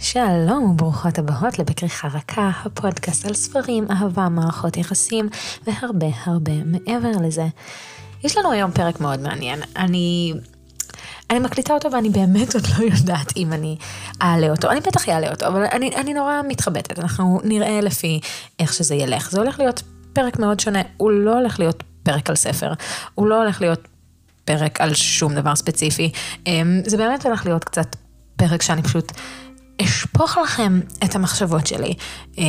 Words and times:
שלום 0.00 0.64
וברוכות 0.64 1.18
הבאות 1.18 1.58
לבקריחה 1.58 2.08
רכה, 2.08 2.50
הפודקאסט 2.64 3.26
על 3.26 3.34
ספרים, 3.34 3.86
אהבה, 3.90 4.28
מערכות 4.28 4.76
יחסים 4.76 5.28
והרבה 5.66 6.06
הרבה 6.24 6.52
מעבר 6.64 7.10
לזה. 7.22 7.46
יש 8.24 8.36
לנו 8.36 8.52
היום 8.52 8.70
פרק 8.70 9.00
מאוד 9.00 9.20
מעניין. 9.20 9.60
אני, 9.76 10.34
אני 11.30 11.38
מקליטה 11.38 11.74
אותו 11.74 11.92
ואני 11.92 12.08
באמת 12.08 12.54
עוד 12.54 12.64
לא 12.66 12.84
יודעת 12.84 13.36
אם 13.36 13.52
אני 13.52 13.76
אעלה 14.22 14.50
אותו. 14.50 14.70
אני 14.70 14.80
בטח 14.80 15.08
אעלה 15.08 15.30
אותו, 15.30 15.46
אבל 15.46 15.64
אני, 15.72 15.96
אני 15.96 16.14
נורא 16.14 16.40
מתחבטת. 16.48 16.98
אנחנו 16.98 17.40
נראה 17.44 17.80
לפי 17.80 18.20
איך 18.58 18.72
שזה 18.72 18.94
ילך. 18.94 19.30
זה 19.30 19.40
הולך 19.40 19.58
להיות 19.58 19.82
פרק 20.12 20.38
מאוד 20.38 20.60
שונה. 20.60 20.82
הוא 20.96 21.10
לא 21.10 21.38
הולך 21.38 21.58
להיות 21.58 21.82
פרק 22.02 22.30
על 22.30 22.36
ספר. 22.36 22.72
הוא 23.14 23.26
לא 23.26 23.42
הולך 23.42 23.60
להיות 23.60 23.88
פרק 24.44 24.80
על 24.80 24.94
שום 24.94 25.34
דבר 25.34 25.56
ספציפי. 25.56 26.12
אמ, 26.46 26.80
זה 26.86 26.96
באמת 26.96 27.26
הולך 27.26 27.46
להיות 27.46 27.64
קצת 27.64 27.96
פרק 28.36 28.62
שאני 28.62 28.82
פשוט 28.82 29.12
אשפוך 29.84 30.38
לכם 30.38 30.80
את 31.04 31.14
המחשבות 31.14 31.66
שלי 31.66 31.94
אה, 32.38 32.44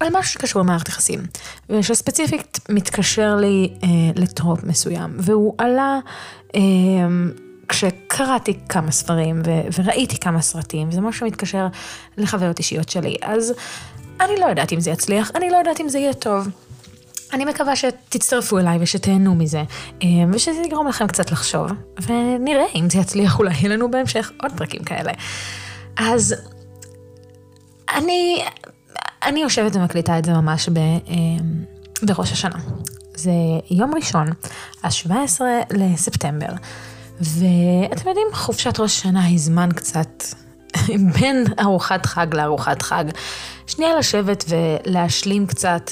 על 0.00 0.08
משהו 0.12 0.32
שקשור 0.32 0.62
למערכת 0.62 0.88
יחסים, 0.88 1.20
ושספציפית 1.70 2.60
מתקשר 2.68 3.36
לי 3.36 3.70
אה, 3.82 3.88
לטרופ 4.16 4.64
מסוים, 4.64 5.16
והוא 5.18 5.54
עלה 5.58 5.98
אה, 6.54 6.60
כשקראתי 7.68 8.58
כמה 8.68 8.90
ספרים 8.90 9.42
ו- 9.46 9.80
וראיתי 9.82 10.18
כמה 10.18 10.42
סרטים, 10.42 10.88
וזה 10.88 11.00
משהו 11.00 11.20
שמתקשר 11.20 11.66
לחוויות 12.16 12.58
אישיות 12.58 12.88
שלי, 12.88 13.16
אז 13.22 13.52
אני 14.20 14.40
לא 14.40 14.46
יודעת 14.46 14.72
אם 14.72 14.80
זה 14.80 14.90
יצליח, 14.90 15.30
אני 15.34 15.50
לא 15.50 15.56
יודעת 15.56 15.80
אם 15.80 15.88
זה 15.88 15.98
יהיה 15.98 16.14
טוב. 16.14 16.48
אני 17.32 17.44
מקווה 17.44 17.76
שתצטרפו 17.76 18.58
אליי 18.58 18.78
ושתהנו 18.80 19.34
מזה, 19.34 19.62
אה, 20.02 20.08
ושזה 20.32 20.60
יגרום 20.66 20.88
לכם 20.88 21.06
קצת 21.06 21.30
לחשוב, 21.30 21.70
ונראה 22.06 22.64
אם 22.74 22.90
זה 22.90 22.98
יצליח, 22.98 23.38
אולי 23.38 23.54
יהיה 23.54 23.68
לנו 23.68 23.90
בהמשך 23.90 24.30
עוד 24.42 24.52
פרקים 24.56 24.84
כאלה. 24.84 25.12
אז 25.96 26.34
אני, 27.94 28.44
אני 29.22 29.40
יושבת 29.40 29.76
ומקליטה 29.76 30.18
את 30.18 30.24
זה 30.24 30.32
ממש 30.32 30.68
ב, 30.68 30.78
אה, 30.78 30.94
בראש 32.02 32.32
השנה. 32.32 32.58
זה 33.14 33.30
יום 33.70 33.94
ראשון, 33.94 34.26
ה-17 34.82 35.40
לספטמבר, 35.70 36.52
ואתם 37.20 38.08
יודעים, 38.08 38.26
חופשת 38.32 38.80
ראש 38.80 38.98
השנה 38.98 39.24
היא 39.24 39.38
זמן 39.38 39.68
קצת 39.76 40.24
בין 41.20 41.44
ארוחת 41.60 42.06
חג 42.06 42.34
לארוחת 42.34 42.82
חג. 42.82 43.04
שנייה 43.66 43.96
לשבת 43.96 44.44
ולהשלים 44.48 45.46
קצת 45.46 45.90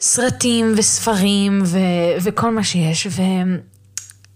סרטים 0.00 0.74
וספרים 0.76 1.62
ו- 1.64 1.78
וכל 2.22 2.50
מה 2.50 2.64
שיש, 2.64 3.06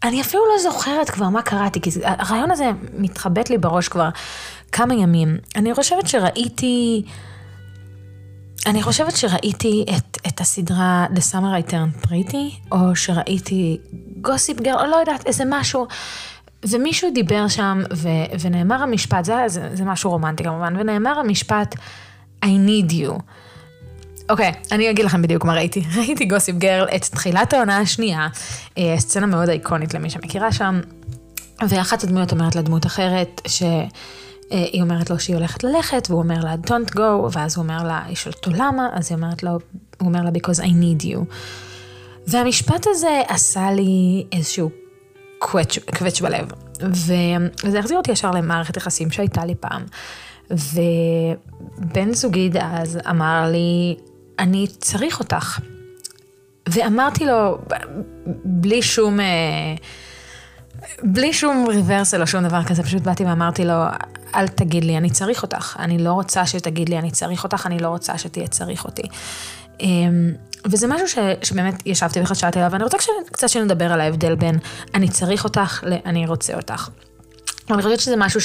ואני 0.03 0.20
אפילו 0.20 0.42
לא 0.55 0.62
זוכרת 0.62 1.11
כבר 1.11 1.28
מה 1.28 1.42
קראתי, 1.42 1.81
כי 1.81 1.91
הרעיון 2.05 2.50
הזה 2.50 2.70
מתחבט 2.98 3.50
לי 3.50 3.58
בראש 3.58 3.89
כבר 3.89 4.08
כמה 4.72 4.95
ימים. 4.95 5.39
אני 5.56 5.75
חושבת 5.75 6.08
שראיתי, 6.08 7.05
אני 8.67 8.83
חושבת 8.83 9.17
שראיתי 9.17 9.84
את, 9.97 10.19
את 10.27 10.41
הסדרה 10.41 11.06
The 11.14 11.33
Summer 11.33 11.69
I 11.69 11.70
Turned 11.70 12.06
Pretty, 12.06 12.73
או 12.73 12.97
שראיתי 12.97 13.78
גוסיפ 14.20 14.61
גר, 14.61 14.75
או 14.80 14.86
לא 14.86 14.97
יודעת, 14.97 15.27
איזה 15.27 15.45
משהו. 15.47 15.86
ומישהו 16.69 17.11
דיבר 17.14 17.48
שם, 17.48 17.83
ו, 17.92 18.08
ונאמר 18.41 18.83
המשפט, 18.83 19.25
זה, 19.25 19.34
זה, 19.47 19.69
זה 19.73 19.84
משהו 19.84 20.11
רומנטי 20.11 20.45
כמובן, 20.45 20.75
ונאמר 20.78 21.19
המשפט, 21.19 21.75
I 22.45 22.48
need 22.48 22.92
you. 22.92 23.23
אוקיי, 24.33 24.52
okay, 24.52 24.69
אני 24.72 24.91
אגיד 24.91 25.05
לכם 25.05 25.22
בדיוק 25.22 25.44
מה 25.44 25.55
ראיתי. 25.55 25.83
ראיתי 25.98 26.25
גוסיפ 26.25 26.56
גרל 26.56 26.88
את 26.97 27.02
תחילת 27.02 27.52
העונה 27.52 27.78
השנייה, 27.78 28.28
אה, 28.78 28.94
סצנה 28.98 29.27
מאוד 29.27 29.48
איקונית 29.48 29.94
למי 29.94 30.11
שמכירה 30.11 30.52
שם, 30.52 30.80
ואחת 31.69 32.05
הדמויות 32.05 32.33
אומרת 32.33 32.56
לדמות 32.56 32.86
אחרת, 32.86 33.41
ש... 33.47 33.62
אה, 33.62 34.64
היא 34.73 34.83
אומרת 34.83 35.11
לו 35.11 35.18
שהיא 35.20 35.36
הולכת 35.36 35.64
ללכת, 35.64 36.06
והוא 36.11 36.23
אומר 36.23 36.40
לה, 36.45 36.55
Don't 36.67 36.95
go, 36.95 37.01
ואז 37.33 37.56
הוא 37.56 37.62
אומר 37.62 37.84
לה, 37.84 38.02
היא 38.06 38.17
שואלת 38.17 38.36
אותו 38.36 38.51
למה, 38.51 38.89
אז 38.92 39.11
היא 39.11 39.17
אומרת 39.17 39.42
לו, 39.42 39.51
הוא 39.51 39.58
אומר 40.01 40.23
לה, 40.23 40.30
because 40.30 40.61
I 40.61 40.68
need 40.68 41.05
you. 41.05 41.18
והמשפט 42.27 42.86
הזה 42.90 43.23
עשה 43.29 43.70
לי 43.70 44.24
איזשהו 44.33 44.70
קווץ', 45.39 45.79
קווץ' 45.98 46.20
בלב, 46.20 46.48
וזה 46.80 47.79
החזיר 47.79 47.96
אותי 47.96 48.12
ישר 48.12 48.30
למערכת 48.30 48.77
יחסים 48.77 49.11
שהייתה 49.11 49.45
לי 49.45 49.55
פעם. 49.55 49.85
ובן 50.51 52.12
זוגי 52.12 52.48
דאז 52.48 52.98
אמר 53.11 53.51
לי, 53.52 53.96
אני 54.38 54.66
צריך 54.78 55.20
אותך. 55.20 55.58
ואמרתי 56.68 57.26
לו, 57.26 57.58
בלי 58.44 58.82
שום... 58.82 59.20
אה, 59.20 59.74
בלי 61.02 61.32
שום 61.32 61.66
ריברסל 61.68 62.20
או 62.20 62.26
שום 62.26 62.48
דבר 62.48 62.64
כזה, 62.64 62.82
פשוט 62.82 63.02
באתי 63.02 63.24
ואמרתי 63.24 63.64
לו, 63.64 63.74
אל 64.34 64.48
תגיד 64.48 64.84
לי, 64.84 64.96
אני 64.96 65.10
צריך 65.10 65.42
אותך. 65.42 65.76
אני 65.78 65.98
לא 65.98 66.12
רוצה 66.12 66.46
שתגיד 66.46 66.88
לי, 66.88 66.98
אני 66.98 67.10
צריך 67.10 67.44
אותך, 67.44 67.66
אני 67.66 67.78
לא 67.78 67.88
רוצה 67.88 68.18
שתהיה 68.18 68.46
צריך 68.46 68.84
אותי. 68.84 69.02
אמ, 69.80 70.32
וזה 70.64 70.86
משהו 70.86 71.08
ש, 71.08 71.18
שבאמת 71.42 71.86
ישבתי 71.86 72.22
וחשבתי 72.22 72.58
עליו, 72.58 72.72
ואני 72.72 72.84
רוצה 72.84 72.96
קצת 73.32 73.48
שנדבר 73.48 73.92
על 73.92 74.00
ההבדל 74.00 74.34
בין 74.34 74.58
אני 74.94 75.08
צריך 75.08 75.44
אותך 75.44 75.84
ל"אני 75.86 76.26
רוצה 76.26 76.54
אותך". 76.56 76.88
אני 77.70 77.82
חושבת 77.82 78.00
שזה 78.00 78.16
משהו 78.16 78.40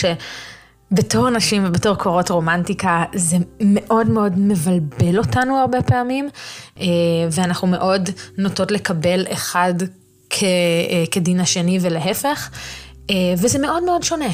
שבתור 0.91 1.29
נשים 1.29 1.63
ובתור 1.65 1.95
קורות 1.95 2.29
רומנטיקה, 2.29 3.03
זה 3.15 3.37
מאוד 3.59 4.09
מאוד 4.09 4.33
מבלבל 4.37 5.17
אותנו 5.17 5.57
הרבה 5.57 5.81
פעמים, 5.81 6.29
אה, 6.79 6.85
ואנחנו 7.31 7.67
מאוד 7.67 8.09
נוטות 8.37 8.71
לקבל 8.71 9.25
אחד 9.31 9.73
כ, 10.29 10.43
אה, 10.43 11.03
כדין 11.11 11.39
השני 11.39 11.79
ולהפך, 11.81 12.49
אה, 13.09 13.15
וזה 13.37 13.59
מאוד 13.59 13.83
מאוד 13.83 14.03
שונה. 14.03 14.29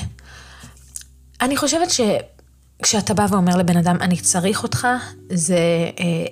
אני 1.42 1.58
חושבת 1.58 1.88
שכשאתה 1.90 3.14
בא 3.14 3.26
ואומר 3.30 3.58
לבן 3.58 3.78
אדם, 3.78 3.98
אני 4.02 4.18
צריך 4.18 4.64
אותך, 4.64 4.88
זה 5.30 5.58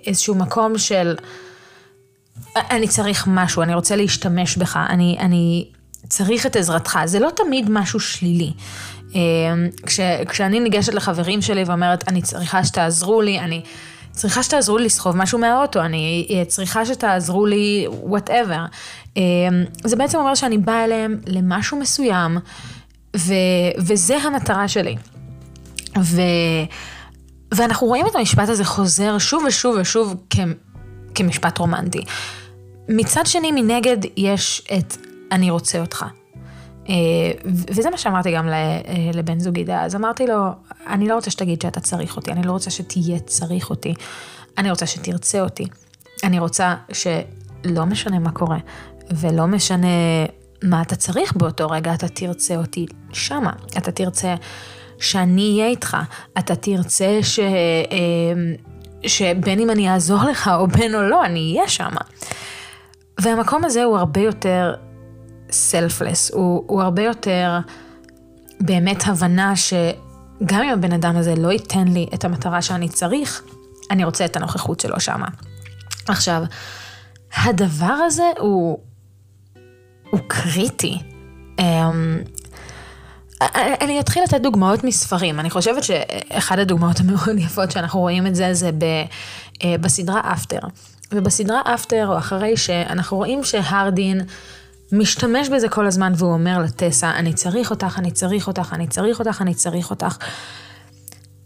איזשהו 0.07 0.35
מקום 0.35 0.77
של, 0.77 1.15
אני 2.55 2.87
צריך 2.87 3.27
משהו, 3.27 3.61
אני 3.61 3.73
רוצה 3.75 3.95
להשתמש 3.95 4.57
בך, 4.57 4.79
אני, 4.89 5.17
אני 5.19 5.71
צריך 6.09 6.45
את 6.45 6.55
עזרתך. 6.55 6.99
זה 7.05 7.19
לא 7.19 7.29
תמיד 7.35 7.69
משהו 7.69 7.99
שלילי. 7.99 8.51
כש, 9.85 9.99
כשאני 10.29 10.59
ניגשת 10.59 10.93
לחברים 10.93 11.41
שלי 11.41 11.63
ואומרת, 11.63 12.07
אני 12.07 12.21
צריכה 12.21 12.65
שתעזרו 12.65 13.21
לי, 13.21 13.39
אני... 13.39 13.61
צריכה 14.11 14.43
שתעזרו 14.43 14.77
לי 14.77 14.85
לסחוב 14.85 15.17
משהו 15.17 15.39
מהאוטו, 15.39 15.81
אני 15.81 16.27
צריכה 16.47 16.85
שתעזרו 16.85 17.45
לי 17.45 17.85
וואטאבר. 17.89 18.65
זה 19.83 19.95
בעצם 19.95 20.17
אומר 20.17 20.35
שאני 20.35 20.57
באה 20.57 20.83
אליהם 20.83 21.19
למשהו 21.27 21.79
מסוים, 21.79 22.37
ו, 23.17 23.33
וזה 23.77 24.17
המטרה 24.17 24.67
שלי. 24.67 24.95
ו, 26.01 26.21
ואנחנו 27.51 27.87
רואים 27.87 28.07
את 28.07 28.15
המשפט 28.15 28.49
הזה 28.49 28.65
חוזר 28.65 29.17
שוב 29.17 29.43
ושוב 29.47 29.75
ושוב 29.81 30.15
כ, 30.29 30.39
כמשפט 31.15 31.57
רומנטי. 31.57 32.01
מצד 32.89 33.25
שני, 33.25 33.51
מנגד, 33.51 33.97
יש 34.17 34.67
את 34.77 34.97
אני 35.31 35.51
רוצה 35.51 35.79
אותך. 35.81 36.05
אה, 36.89 36.95
וזה 37.45 37.89
מה 37.89 37.97
שאמרתי 37.97 38.31
גם 38.35 38.49
אה, 38.49 38.81
לבן 39.13 39.39
זוגי 39.39 39.63
דאז, 39.63 39.95
אמרתי 39.95 40.27
לו, 40.27 40.45
אני 40.87 41.07
לא 41.07 41.15
רוצה 41.15 41.31
שתגיד 41.31 41.61
שאתה 41.61 41.79
צריך 41.79 42.15
אותי, 42.15 42.31
אני 42.31 42.43
לא 42.43 42.51
רוצה 42.51 42.71
שתהיה 42.71 43.19
צריך 43.19 43.69
אותי, 43.69 43.93
אני 44.57 44.69
רוצה 44.69 44.85
שתרצה 44.85 45.41
אותי. 45.41 45.65
אני 46.23 46.39
רוצה 46.39 46.75
שלא 46.93 47.85
משנה 47.85 48.19
מה 48.19 48.31
קורה, 48.31 48.57
ולא 49.11 49.47
משנה 49.47 49.87
מה 50.63 50.81
אתה 50.81 50.95
צריך 50.95 51.35
באותו 51.35 51.69
רגע, 51.69 51.93
אתה 51.93 52.07
תרצה 52.07 52.55
אותי 52.55 52.85
שמה. 53.13 53.51
אתה 53.77 53.91
תרצה 53.91 54.35
שאני 54.99 55.51
אהיה 55.53 55.67
איתך. 55.67 55.97
אתה 56.39 56.55
תרצה 56.55 57.19
ש... 57.21 57.39
אה, 57.39 58.53
שבין 59.07 59.59
אם 59.59 59.69
אני 59.69 59.89
אעזור 59.89 60.23
לך 60.23 60.51
או 60.55 60.67
בין 60.67 60.95
או 60.95 61.01
לא, 61.01 61.25
אני 61.25 61.55
אהיה 61.55 61.69
שמה. 61.69 62.01
והמקום 63.19 63.65
הזה 63.65 63.83
הוא 63.83 63.97
הרבה 63.97 64.21
יותר 64.21 64.73
סלפלס, 65.51 66.31
הוא, 66.33 66.63
הוא 66.67 66.81
הרבה 66.81 67.03
יותר 67.03 67.59
באמת 68.59 69.03
הבנה 69.07 69.55
שגם 69.55 70.61
אם 70.63 70.69
הבן 70.69 70.93
אדם 70.93 71.17
הזה 71.17 71.35
לא 71.35 71.51
ייתן 71.51 71.87
לי 71.87 72.07
את 72.13 72.25
המטרה 72.25 72.61
שאני 72.61 72.89
צריך, 72.89 73.43
אני 73.91 74.03
רוצה 74.03 74.25
את 74.25 74.35
הנוכחות 74.35 74.79
שלו 74.79 74.99
שמה. 74.99 75.27
עכשיו, 76.07 76.43
הדבר 77.35 77.85
הזה 77.85 78.31
הוא, 78.39 78.79
הוא 80.09 80.19
קריטי. 80.27 80.97
Um, 81.57 81.63
אני 83.81 83.99
אתחיל 83.99 84.23
לתת 84.23 84.41
דוגמאות 84.41 84.83
מספרים. 84.83 85.39
אני 85.39 85.49
חושבת 85.49 85.83
שאחד 85.83 86.59
הדוגמאות 86.59 86.99
המאוד 86.99 87.37
יפות 87.45 87.71
שאנחנו 87.71 87.99
רואים 87.99 88.27
את 88.27 88.35
זה, 88.35 88.53
זה 88.53 88.71
ב, 88.71 88.83
uh, 89.53 89.57
בסדרה 89.81 90.21
אפטר. 90.33 90.59
ובסדרה 91.11 91.61
אפטר, 91.73 92.07
או 92.07 92.17
אחרי 92.17 92.57
שאנחנו 92.57 93.17
רואים 93.17 93.43
שהרדין 93.43 94.21
משתמש 94.91 95.49
בזה 95.49 95.69
כל 95.69 95.87
הזמן 95.87 96.13
והוא 96.15 96.33
אומר 96.33 96.59
לטסה, 96.59 97.11
אני 97.11 97.33
צריך 97.33 97.69
אותך, 97.69 97.99
אני 97.99 98.11
צריך 98.11 98.47
אותך, 98.47 98.73
אני 98.73 98.87
צריך 98.87 99.19
אותך, 99.19 99.41
אני 99.41 99.53
צריך 99.53 99.89
אותך. 99.89 100.17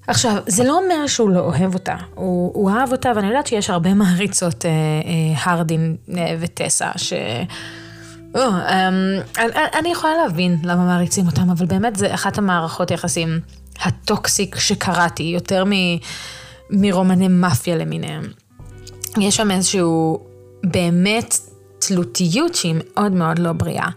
עכשיו, 0.07 0.36
זה 0.47 0.63
לא 0.63 0.80
אומר 0.83 1.07
שהוא 1.07 1.30
לא 1.30 1.39
אוהב 1.39 1.74
אותה, 1.74 1.95
הוא, 2.15 2.51
הוא 2.53 2.71
אהב 2.71 2.92
אותה, 2.92 3.12
ואני 3.15 3.27
יודעת 3.27 3.47
שיש 3.47 3.69
הרבה 3.69 3.94
מעריצות 3.94 4.65
אה, 4.65 4.69
אה, 4.71 5.51
הרדין 5.51 5.95
אה, 6.18 6.38
וטסה, 6.39 6.92
ש... 6.95 7.13
Oh, 8.33 8.38
um, 8.38 9.39
אני, 9.39 9.51
אני 9.80 9.92
יכולה 9.92 10.13
להבין 10.18 10.57
למה 10.63 10.86
מעריצים 10.86 11.25
אותם, 11.25 11.50
אבל 11.50 11.65
באמת 11.65 11.95
זה 11.95 12.13
אחת 12.13 12.38
המערכות 12.38 12.92
יחסים 12.92 13.39
הטוקסיק 13.81 14.56
שקראתי, 14.59 15.24
יותר 15.24 15.63
מ, 15.65 15.69
מרומני 16.69 17.27
מאפיה 17.27 17.75
למיניהם. 17.75 18.24
יש 19.21 19.36
שם 19.36 19.51
איזשהו 19.51 20.19
באמת 20.63 21.36
תלותיות 21.80 22.56
שהיא 22.56 22.75
מאוד 22.77 23.12
מאוד 23.12 23.39
לא 23.39 23.54
בריאה. 23.54 23.88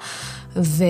ו... 0.56 0.84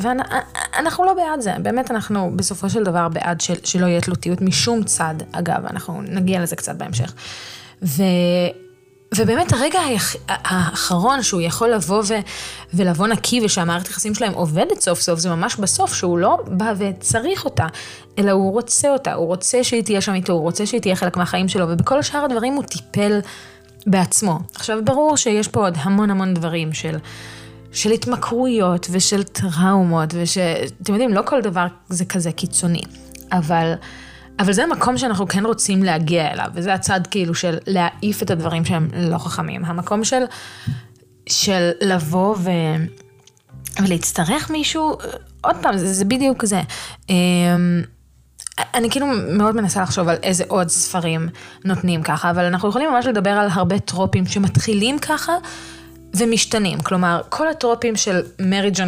ואנחנו 0.00 1.04
לא 1.04 1.14
בעד 1.14 1.40
זה, 1.40 1.52
באמת 1.62 1.90
אנחנו 1.90 2.32
בסופו 2.36 2.70
של 2.70 2.84
דבר 2.84 3.08
בעד 3.08 3.40
של... 3.40 3.54
שלא 3.64 3.86
יהיה 3.86 4.00
תלותיות 4.00 4.40
משום 4.40 4.84
צד, 4.84 5.14
אגב, 5.32 5.66
אנחנו 5.70 6.02
נגיע 6.02 6.42
לזה 6.42 6.56
קצת 6.56 6.76
בהמשך. 6.76 7.12
ו... 7.82 8.02
ובאמת 9.16 9.52
הרגע 9.52 9.80
האחרון 10.28 11.22
שהוא 11.22 11.40
יכול 11.40 11.70
לבוא 11.70 12.02
ו... 12.06 12.14
ולבוא 12.74 13.06
נקי 13.06 13.40
ושהמערכת 13.44 13.86
היחסים 13.86 14.14
שלהם 14.14 14.32
עובדת 14.32 14.80
סוף 14.80 15.00
סוף, 15.00 15.18
זה 15.18 15.30
ממש 15.30 15.56
בסוף, 15.56 15.94
שהוא 15.94 16.18
לא 16.18 16.38
בא 16.46 16.72
וצריך 16.78 17.44
אותה, 17.44 17.66
אלא 18.18 18.30
הוא 18.30 18.52
רוצה 18.52 18.90
אותה, 18.90 19.14
הוא 19.14 19.26
רוצה 19.26 19.64
שהיא 19.64 19.84
תהיה 19.84 20.00
שם 20.00 20.14
איתו, 20.14 20.32
הוא 20.32 20.42
רוצה 20.42 20.66
שהיא 20.66 20.80
תהיה 20.80 20.96
חלק 20.96 21.16
מהחיים 21.16 21.48
שלו, 21.48 21.66
ובכל 21.68 22.02
שאר 22.02 22.24
הדברים 22.24 22.54
הוא 22.54 22.64
טיפל 22.64 23.20
בעצמו. 23.86 24.38
עכשיו, 24.54 24.78
ברור 24.84 25.16
שיש 25.16 25.48
פה 25.48 25.60
עוד 25.60 25.78
המון 25.82 26.10
המון 26.10 26.34
דברים 26.34 26.72
של... 26.72 26.96
של 27.74 27.90
התמכרויות 27.90 28.86
ושל 28.90 29.22
טראומות, 29.22 30.14
ושאתם 30.14 30.92
יודעים, 30.92 31.14
לא 31.14 31.22
כל 31.26 31.40
דבר 31.40 31.66
זה 31.88 32.04
כזה 32.04 32.32
קיצוני, 32.32 32.82
אבל, 33.32 33.72
אבל 34.38 34.52
זה 34.52 34.64
המקום 34.64 34.98
שאנחנו 34.98 35.28
כן 35.28 35.46
רוצים 35.46 35.82
להגיע 35.82 36.32
אליו, 36.32 36.46
וזה 36.54 36.74
הצד 36.74 37.00
כאילו 37.10 37.34
של 37.34 37.58
להעיף 37.66 38.22
את 38.22 38.30
הדברים 38.30 38.64
שהם 38.64 38.88
לא 38.94 39.18
חכמים. 39.18 39.64
המקום 39.64 40.04
של, 40.04 40.22
של 41.26 41.70
לבוא 41.80 42.36
ו... 42.38 42.50
ולהצטרך 43.82 44.50
מישהו, 44.50 44.98
עוד 45.40 45.56
פעם, 45.62 45.78
זה, 45.78 45.92
זה 45.92 46.04
בדיוק 46.04 46.44
זה. 46.44 46.60
אני 48.58 48.90
כאילו 48.90 49.06
מאוד 49.28 49.56
מנסה 49.56 49.82
לחשוב 49.82 50.08
על 50.08 50.16
איזה 50.22 50.44
עוד 50.48 50.68
ספרים 50.68 51.28
נותנים 51.64 52.02
ככה, 52.02 52.30
אבל 52.30 52.44
אנחנו 52.44 52.68
יכולים 52.68 52.90
ממש 52.90 53.06
לדבר 53.06 53.30
על 53.30 53.48
הרבה 53.52 53.78
טרופים 53.78 54.26
שמתחילים 54.26 54.98
ככה, 54.98 55.32
ומשתנים. 56.16 56.80
כלומר, 56.80 57.20
כל 57.28 57.48
הטרופים 57.48 57.96
של 57.96 58.20
marriage 58.38 58.80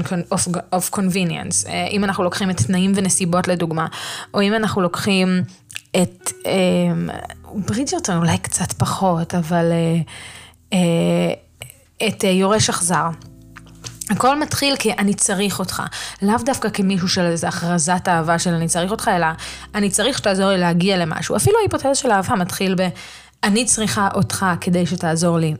of, 0.75 0.95
convenience, 0.97 1.69
אה, 1.69 1.87
אם 1.91 2.05
אנחנו 2.05 2.25
לוקחים 2.25 2.51
את 2.51 2.57
תנאים 2.57 2.93
ונסיבות 2.97 3.49
לדוגמה, 3.49 3.87
או 4.35 4.43
אם 4.43 4.55
אנחנו 4.55 4.83
לוקחים 4.83 5.43
את 6.03 6.33
אה, 6.47 6.53
ברידג'רטון 7.55 8.17
אולי 8.17 8.39
קצת 8.39 8.73
פחות, 8.73 9.35
אבל 9.35 9.73
אה, 10.73 10.79
את 12.09 12.25
יורש 12.25 12.71
אכזר. 12.71 13.09
הכל 14.11 14.41
מתחיל 14.41 14.77
כי 14.77 14.93
אני 14.93 15.15
צריך 15.15 15.59
אותך. 15.59 15.83
לאו 16.23 16.37
דווקא 16.45 16.69
כמישהו 16.69 17.09
של 17.09 17.21
איזו 17.21 17.47
הכרזת 17.47 18.09
אהבה 18.09 18.39
של 18.39 18.51
אני 18.55 18.69
צריך 18.69 18.91
אותך, 18.91 19.11
אלא 19.17 19.27
אני 19.75 19.91
צריך 19.91 20.19
שתעזור 20.19 20.49
לי 20.49 20.59
להגיע 20.59 20.97
למשהו. 20.97 21.37
אפילו 21.37 21.59
ההיפותזה 21.59 21.95
של 21.95 22.11
אהבה 22.11 22.35
מתחיל 22.35 22.75
ב... 22.75 22.89
אני 23.45 23.65
צריכה 23.65 24.09
אותך 24.15 24.47
כדי 24.61 24.87
שתעזור 24.87 25.39
לי 25.39 25.55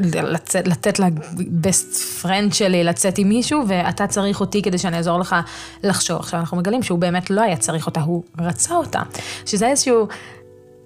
לצאת, 0.00 0.68
לתת 0.68 0.98
ל 0.98 1.17
best 1.17 1.94
friend 2.22 2.52
שלי 2.52 2.84
לצאת 2.84 3.18
עם 3.18 3.28
מישהו, 3.28 3.64
ואתה 3.68 4.06
צריך 4.06 4.40
אותי 4.40 4.62
כדי 4.62 4.78
שאני 4.78 4.96
אעזור 4.96 5.18
לך 5.18 5.36
לחשוב. 5.82 6.18
עכשיו 6.18 6.40
אנחנו 6.40 6.56
מגלים 6.56 6.82
שהוא 6.82 6.98
באמת 6.98 7.30
לא 7.30 7.40
היה 7.40 7.56
צריך 7.56 7.86
אותה, 7.86 8.00
הוא 8.00 8.22
רצה 8.38 8.74
אותה. 8.74 9.00
שזה 9.46 9.68
איזשהו 9.68 10.08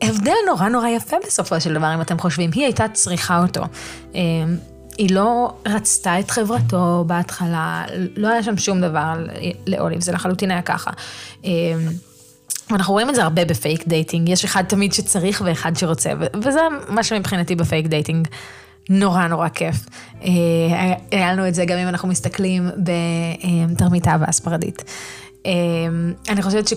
הבדל 0.03 0.32
נורא 0.46 0.69
נורא 0.69 0.88
יפה 0.88 1.17
בסופו 1.26 1.61
של 1.61 1.75
דבר, 1.75 1.94
אם 1.94 2.00
אתם 2.00 2.19
חושבים. 2.19 2.50
היא 2.55 2.64
הייתה 2.64 2.88
צריכה 2.88 3.43
אותו. 3.43 3.62
אמ, 5.00 5.06
היא 5.06 5.14
לא 5.14 5.52
רצתה 5.67 6.20
את 6.20 6.31
חברתו 6.31 7.05
בהתחלה, 7.06 7.85
לא 8.17 8.29
היה 8.29 8.43
שם 8.43 8.56
שום 8.56 8.81
דבר 8.81 9.14
לאוליב, 9.67 10.00
זה 10.00 10.12
לחלוטין 10.12 10.50
היה 10.50 10.62
ככה. 10.62 10.91
אמ, 11.44 11.50
אנחנו 12.70 12.93
רואים 12.93 13.11
את 13.11 13.14
זה 13.14 13.23
הרבה 13.23 13.44
ב 13.44 13.53
fake 13.53 13.88
dating, 13.88 14.29
יש 14.29 14.44
אחד 14.44 14.64
תמיד 14.64 14.93
שצריך 14.93 15.43
ואחד 15.44 15.76
שרוצה, 15.76 16.12
וזה 16.43 16.61
מה 16.88 17.02
שמבחינתי 17.02 17.55
ב 17.55 17.61
fake 17.61 17.87
dating 17.87 18.29
נורא 18.88 19.26
נורא 19.26 19.49
כיף. 19.49 19.76
אה, 20.23 20.29
היה 21.11 21.32
לנו 21.32 21.49
את 21.49 21.55
זה 21.55 21.64
גם 21.64 21.79
אם 21.79 21.88
אנחנו 21.88 22.08
מסתכלים 22.08 22.70
בתרמית 23.75 24.08
אהבה 24.08 24.26
הספרדית. 24.29 24.85
אה, 25.46 25.53
אני 26.29 26.43
חושבת 26.43 26.69
ש... 26.69 26.75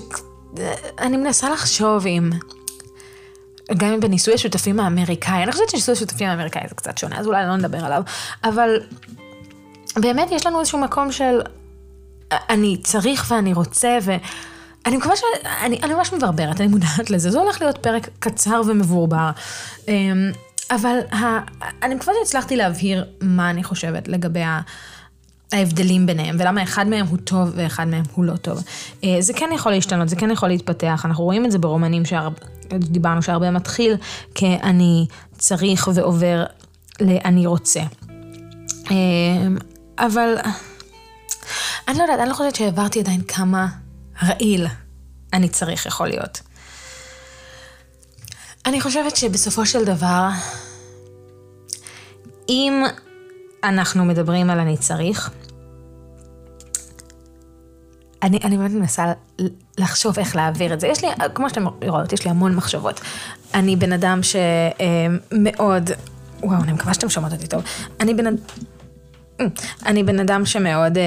אני 1.00 1.18
מנסה 1.18 1.50
לחשוב 1.50 2.08
אם... 2.08 2.30
גם 3.78 3.94
אם 3.94 4.00
בניסוי 4.00 4.34
השותפים 4.34 4.80
האמריקאי, 4.80 5.44
אני 5.44 5.52
חושבת 5.52 5.70
שניסוי 5.70 5.94
השותפים 5.94 6.30
האמריקאי 6.30 6.62
זה 6.70 6.76
קצת 6.76 6.98
שונה, 6.98 7.20
אז 7.20 7.28
אולי 7.28 7.46
לא 7.46 7.56
נדבר 7.56 7.86
עליו, 7.86 8.04
אבל 8.44 8.80
באמת 9.96 10.28
יש 10.32 10.46
לנו 10.46 10.60
איזשהו 10.60 10.80
מקום 10.80 11.12
של 11.12 11.42
אני 12.50 12.78
צריך 12.84 13.26
ואני 13.32 13.54
רוצה, 13.54 13.98
ואני 14.02 14.98
מקווה 14.98 15.16
ש... 15.16 15.22
אני, 15.62 15.80
אני 15.84 15.94
ממש 15.94 16.14
מברברת, 16.14 16.62
אני 16.62 16.68
מודעת 16.68 17.10
לזה, 17.10 17.32
זה 17.32 17.40
הולך 17.40 17.62
להיות 17.62 17.78
פרק 17.78 18.10
קצר 18.20 18.62
ומבורבר. 18.68 19.30
אה, 19.88 19.94
אבל 20.72 20.98
ה... 21.12 21.40
אני 21.84 21.96
מקווה 21.96 22.14
שהצלחתי 22.20 22.56
להבהיר 22.56 23.06
מה 23.22 23.50
אני 23.50 23.64
חושבת 23.64 24.08
לגבי 24.08 24.44
ה... 24.44 24.62
ההבדלים 25.54 26.06
ביניהם, 26.06 26.36
ולמה 26.40 26.64
אחד 26.64 26.88
מהם 26.88 27.06
הוא 27.06 27.18
טוב 27.24 27.52
ואחד 27.56 27.88
מהם 27.88 28.04
הוא 28.14 28.26
לא 28.26 28.36
טוב. 28.36 28.64
אה, 29.04 29.18
זה 29.20 29.34
כן 29.34 29.50
יכול 29.56 29.72
להשתנות, 29.72 30.10
זה 30.10 30.16
כן 30.16 30.32
יכול 30.32 30.50
להתפתח, 30.50 31.02
אנחנו 31.06 31.24
רואים 31.24 31.46
את 31.46 31.52
זה 31.52 31.58
ברומנים 31.58 32.04
שדיברנו 32.06 33.22
שהר... 33.22 33.34
שהרבה 33.34 33.52
מתחיל 33.52 33.96
כ"אני 34.36 35.06
צריך" 35.38 35.90
ועובר 35.94 36.44
ל"אני 37.02 37.46
רוצה". 37.46 37.82
אה, 38.92 38.96
אבל 40.00 40.36
אני 41.88 41.98
לא 41.98 42.04
יודעת, 42.04 42.20
אני 42.20 42.30
לא 42.30 42.34
חושבת 42.34 42.56
שהעברתי 42.56 43.00
עדיין 43.00 43.22
כמה 43.22 43.68
רעיל 44.24 44.68
אני 45.34 45.50
צריך 45.50 45.86
יכול 45.86 46.08
להיות. 46.08 46.42
אני 48.66 48.82
חושבת 48.82 49.16
שבסופו 49.16 49.66
של 49.66 49.86
דבר, 49.86 50.30
אם 52.50 52.84
אנחנו 53.64 54.06
מדברים 54.06 54.50
על 54.50 54.60
אני 54.60 54.78
צריך, 54.78 55.30
אני, 58.24 58.40
אני 58.44 58.58
באמת 58.58 58.72
מנסה 58.72 59.14
לחשוב 59.78 60.20
איך 60.20 60.36
להעביר 60.36 60.74
את 60.74 60.80
זה. 60.80 60.88
יש 60.88 61.04
לי, 61.04 61.10
כמו 61.34 61.50
שאתם 61.50 61.66
רואות, 61.88 62.14
יש 62.14 62.26
לי 62.26 62.32
המון 62.32 62.56
מחשבות. 62.56 63.02
אני 63.54 63.76
בן 63.76 63.94
אדם 63.94 64.20
שמאוד, 64.24 65.90
וואו, 66.44 66.64
אני 66.64 66.74
מקווה 66.74 66.94
שאתם 66.94 67.10
שומעות 67.10 67.34
אותי 67.34 67.48
טוב. 67.48 67.64
אני 68.00 68.14
בן, 68.14 68.26
אני 69.86 70.04
בן 70.04 70.20
אדם 70.20 70.46
שמאוד 70.46 70.98
אה, 70.98 71.04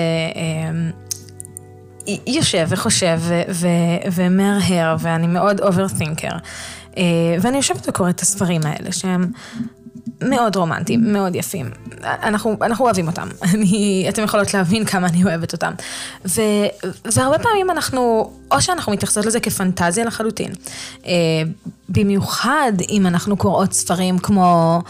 אה, 2.06 2.14
יושב 2.26 2.66
וחושב 2.68 3.20
ומהרהר, 4.12 4.96
ואני 4.98 5.26
מאוד 5.26 5.60
overthinker. 5.60 6.36
אה, 6.98 7.02
ואני 7.40 7.56
יושבת 7.56 7.88
וקוראת 7.88 8.14
את 8.14 8.20
הספרים 8.20 8.60
האלה, 8.64 8.92
שהם 8.92 9.30
מאוד 10.20 10.56
רומנטיים, 10.56 11.12
מאוד 11.12 11.34
יפים. 11.34 11.70
אנחנו, 12.04 12.56
אנחנו 12.62 12.84
אוהבים 12.84 13.06
אותם. 13.06 13.28
אני, 13.54 14.06
אתם 14.08 14.22
יכולות 14.22 14.54
להבין 14.54 14.84
כמה 14.84 15.06
אני 15.06 15.24
אוהבת 15.24 15.52
אותם. 15.52 15.72
ו, 16.26 16.40
והרבה 17.04 17.38
פעמים 17.38 17.70
אנחנו, 17.70 18.30
או 18.50 18.60
שאנחנו 18.60 18.92
מתייחסות 18.92 19.26
לזה 19.26 19.40
כפנטזיה 19.40 20.04
לחלוטין. 20.04 20.52
אה, 21.06 21.12
במיוחד 21.88 22.72
אם 22.90 23.06
אנחנו 23.06 23.36
קוראות 23.36 23.72
ספרים 23.72 24.18
כמו 24.18 24.82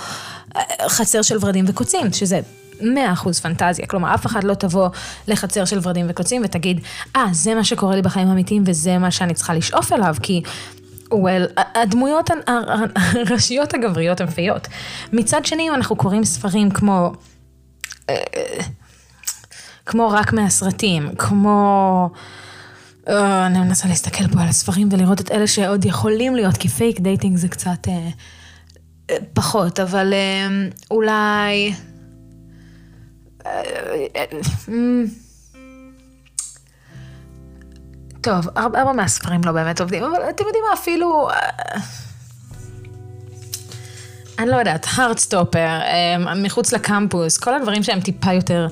אה, 0.56 0.62
חצר 0.88 1.22
של 1.22 1.38
ורדים 1.40 1.64
וקוצים, 1.68 2.12
שזה 2.12 2.40
מאה 2.80 3.12
אחוז 3.12 3.40
פנטזיה, 3.40 3.86
כלומר 3.86 4.14
אף 4.14 4.26
אחד 4.26 4.44
לא 4.44 4.54
תבוא 4.54 4.88
לחצר 5.28 5.64
של 5.64 5.78
ורדים 5.82 6.06
וקוצים 6.08 6.42
ותגיד, 6.44 6.80
אה, 7.16 7.24
אה, 7.24 7.34
זה 7.34 7.54
מה 7.54 7.64
שקורה 7.64 7.96
לי 7.96 8.02
בחיים 8.02 8.28
האמיתיים 8.28 8.62
וזה 8.66 8.98
מה 8.98 9.10
שאני 9.10 9.34
צריכה 9.34 9.54
לשאוף 9.54 9.92
אליו, 9.92 10.14
כי 10.22 10.42
well, 11.12 11.60
הדמויות 11.74 12.30
הראשיות 13.16 13.74
הגבריות 13.74 14.20
הן 14.20 14.26
פיות. 14.26 14.68
מצד 15.12 15.46
שני, 15.46 15.68
אם 15.68 15.74
אנחנו 15.74 15.96
קוראים 15.96 16.24
ספרים 16.24 16.70
כמו... 16.70 17.12
אה, 18.10 18.16
כמו 19.86 20.08
רק 20.08 20.32
מהסרטים, 20.32 21.08
כמו... 21.18 22.10
אה, 23.04 23.10
אני 23.46 23.58
מנסה 23.58 23.88
להסתכל 23.88 24.28
פה 24.28 24.40
על 24.40 24.48
הספרים 24.48 24.88
ולראות 24.92 25.20
את 25.20 25.30
אלה 25.30 25.46
שעוד 25.46 25.84
יכולים 25.84 26.34
להיות, 26.34 26.56
כי 26.56 26.68
fake 26.68 27.00
dating 27.00 27.36
זה 27.36 27.48
קצת 27.48 27.86
אה, 27.86 27.90
uh, 29.10 29.14
פחות, 29.34 29.80
אבל 29.80 30.12
uh, 30.12 30.74
אולי... 30.90 31.72
Uh, 33.42 33.44
uh, 33.44 33.46
uh, 34.66 35.25
טוב, 38.26 38.48
הרבה, 38.56 38.92
מהספרים 38.92 39.40
לא 39.44 39.52
באמת 39.52 39.80
עובדים, 39.80 40.04
אבל 40.04 40.30
אתם 40.30 40.44
יודעים 40.46 40.64
מה, 40.68 40.74
אפילו... 40.74 41.30
אה, 41.30 41.36
אני 44.38 44.50
לא 44.50 44.56
יודעת, 44.56 44.86
הארדסטופר, 44.94 45.58
אה, 45.58 46.34
מחוץ 46.36 46.72
לקמפוס, 46.72 47.38
כל 47.38 47.54
הדברים 47.54 47.82
שהם 47.82 48.00
טיפה 48.00 48.32
יותר 48.32 48.66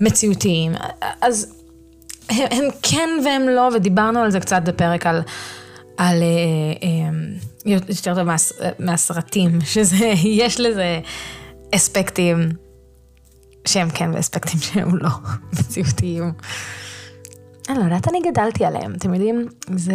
מציאותיים. 0.00 0.72
אז 1.20 1.54
הם, 2.28 2.46
הם 2.50 2.64
כן 2.82 3.08
והם 3.24 3.48
לא, 3.48 3.70
ודיברנו 3.74 4.20
על 4.20 4.30
זה 4.30 4.40
קצת 4.40 4.62
בפרק 4.64 5.06
על, 5.06 5.22
על 5.96 6.22
אה, 6.22 6.88
יותר 7.66 8.14
טוב 8.14 8.22
מה, 8.22 8.36
מהסרטים, 8.78 9.58
שזה, 9.72 10.12
יש 10.24 10.60
לזה 10.60 11.00
אספקטים 11.74 12.48
שהם 13.66 13.90
כן 13.90 14.10
ואספקטים 14.14 14.60
שהם 14.60 14.96
לא 14.96 15.10
מציאותיים. 15.52 16.32
אני 17.68 17.78
לא 17.78 17.84
יודעת, 17.84 18.08
אני 18.08 18.20
גדלתי 18.30 18.64
עליהם, 18.64 18.94
אתם 18.94 19.14
יודעים? 19.14 19.48
זה... 19.76 19.94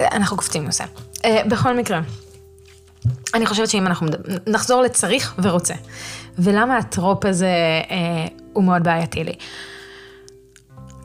אנחנו 0.00 0.36
קופצים 0.36 0.64
נושא. 0.64 0.84
אה, 1.24 1.42
בכל 1.50 1.76
מקרה, 1.76 2.00
אני 3.34 3.46
חושבת 3.46 3.68
שאם 3.68 3.86
אנחנו 3.86 4.06
נחזור 4.46 4.82
לצריך 4.82 5.34
ורוצה, 5.42 5.74
ולמה 6.38 6.76
הטרופ 6.76 7.24
הזה 7.24 7.46
אה, 7.90 8.26
הוא 8.52 8.64
מאוד 8.64 8.84
בעייתי 8.84 9.24
לי. 9.24 9.34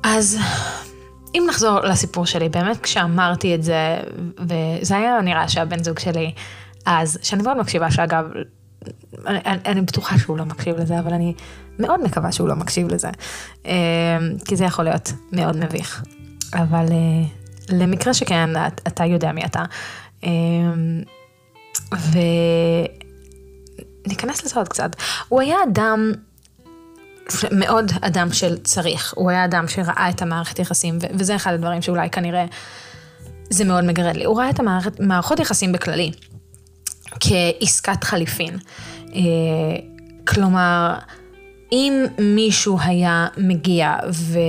אז 0.03 0.37
אם 1.35 1.45
נחזור 1.49 1.79
לסיפור 1.79 2.25
שלי, 2.25 2.49
באמת 2.49 2.81
כשאמרתי 2.81 3.55
את 3.55 3.63
זה, 3.63 3.99
וזה 4.37 4.97
היה 4.97 5.21
נראה 5.21 5.47
שהבן 5.47 5.83
זוג 5.83 5.99
שלי 5.99 6.31
אז, 6.85 7.19
שאני 7.21 7.43
מאוד 7.43 7.57
מקשיבה, 7.57 7.91
שאגב, 7.91 8.25
אני, 9.27 9.39
אני 9.65 9.81
בטוחה 9.81 10.17
שהוא 10.17 10.37
לא 10.37 10.45
מקשיב 10.45 10.77
לזה, 10.77 10.99
אבל 10.99 11.13
אני 11.13 11.33
מאוד 11.79 12.03
מקווה 12.03 12.31
שהוא 12.31 12.47
לא 12.47 12.55
מקשיב 12.55 12.87
לזה, 12.87 13.09
אה, 13.65 14.17
כי 14.45 14.55
זה 14.55 14.65
יכול 14.65 14.85
להיות 14.85 15.13
מאוד 15.31 15.57
מביך. 15.57 16.03
אבל 16.53 16.85
אה, 16.91 17.23
למקרה 17.69 18.13
שכן, 18.13 18.49
אתה 18.87 19.05
יודע 19.05 19.31
מי 19.31 19.45
אתה. 19.45 19.63
אה, 20.23 20.29
וניכנס 24.05 24.45
לזה 24.45 24.55
עוד 24.55 24.67
קצת. 24.67 24.95
הוא 25.27 25.41
היה 25.41 25.57
אדם, 25.71 26.11
מאוד 27.51 27.91
אדם 28.01 28.33
של 28.33 28.57
צריך. 28.57 29.13
הוא 29.17 29.29
היה 29.29 29.45
אדם 29.45 29.67
שראה 29.67 30.09
את 30.09 30.21
המערכת 30.21 30.59
יחסים, 30.59 30.97
וזה 31.13 31.35
אחד 31.35 31.53
הדברים 31.53 31.81
שאולי 31.81 32.09
כנראה 32.09 32.45
זה 33.49 33.65
מאוד 33.65 33.83
מגרד 33.83 34.15
לי. 34.15 34.25
הוא 34.25 34.39
ראה 34.39 34.49
את 34.49 34.59
המערכת, 34.59 34.99
מערכות 34.99 35.39
יחסים 35.39 35.71
בכללי 35.71 36.11
כעסקת 37.19 38.03
חליפין. 38.03 38.57
כלומר, 40.27 40.95
אם 41.71 42.05
מישהו 42.19 42.77
היה 42.81 43.27
מגיע 43.37 43.95
ו... 44.11 44.39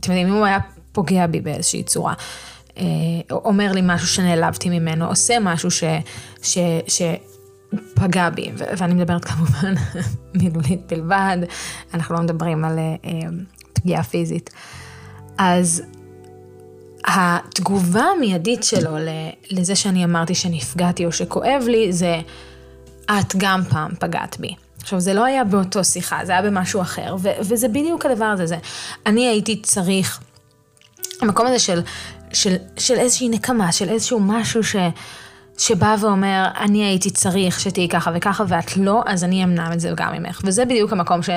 אתם 0.00 0.12
יודעים, 0.12 0.28
אם 0.28 0.34
הוא 0.34 0.46
היה 0.46 0.58
פוגע 0.92 1.26
בי 1.26 1.40
באיזושהי 1.40 1.82
צורה, 1.82 2.14
אה, 2.78 2.84
אומר 3.30 3.72
לי 3.72 3.80
משהו 3.84 4.08
שנעלבתי 4.08 4.70
ממנו, 4.70 5.06
עושה 5.06 5.38
משהו 5.40 5.70
ש... 5.70 5.84
ש... 6.42 6.58
ש... 6.88 7.02
פגע 7.94 8.30
בי, 8.30 8.50
ואני 8.56 8.94
מדברת 8.94 9.24
כמובן 9.24 9.74
מילולית 10.34 10.80
בלבד, 10.92 11.36
אנחנו 11.94 12.14
לא 12.14 12.20
מדברים 12.20 12.64
על 12.64 12.78
אה, 12.78 12.94
פגיעה 13.72 14.02
פיזית. 14.02 14.50
אז 15.38 15.82
התגובה 17.04 18.02
המיידית 18.16 18.64
שלו 18.64 18.90
לזה 19.50 19.76
שאני 19.76 20.04
אמרתי 20.04 20.34
שנפגעתי 20.34 21.06
או 21.06 21.12
שכואב 21.12 21.64
לי, 21.66 21.92
זה 21.92 22.20
את 23.10 23.36
גם 23.36 23.62
פעם 23.64 23.90
פגעת 24.00 24.40
בי. 24.40 24.54
עכשיו, 24.80 25.00
זה 25.00 25.14
לא 25.14 25.24
היה 25.24 25.44
באותו 25.44 25.84
שיחה, 25.84 26.20
זה 26.24 26.32
היה 26.32 26.42
במשהו 26.42 26.80
אחר, 26.80 27.16
ו- 27.22 27.28
וזה 27.40 27.68
בדיוק 27.68 28.06
הדבר 28.06 28.24
הזה, 28.24 28.46
זה, 28.46 28.56
אני 29.06 29.28
הייתי 29.28 29.62
צריך, 29.62 30.20
המקום 31.22 31.46
הזה 31.46 31.58
של, 31.58 31.80
של, 32.32 32.56
של 32.76 32.94
איזושהי 32.94 33.28
נקמה, 33.28 33.72
של 33.72 33.88
איזשהו 33.88 34.20
משהו 34.20 34.64
ש... 34.64 34.76
שבא 35.58 35.96
ואומר, 36.00 36.44
אני 36.60 36.84
הייתי 36.84 37.10
צריך 37.10 37.60
שתהיי 37.60 37.88
ככה 37.88 38.10
וככה 38.14 38.44
ואת 38.48 38.76
לא, 38.76 39.02
אז 39.06 39.24
אני 39.24 39.44
אמנע 39.44 39.72
את 39.72 39.80
זה 39.80 39.92
גם 39.96 40.12
ממך. 40.12 40.40
וזה 40.44 40.64
בדיוק 40.64 40.92
המקום 40.92 41.22
ש, 41.22 41.30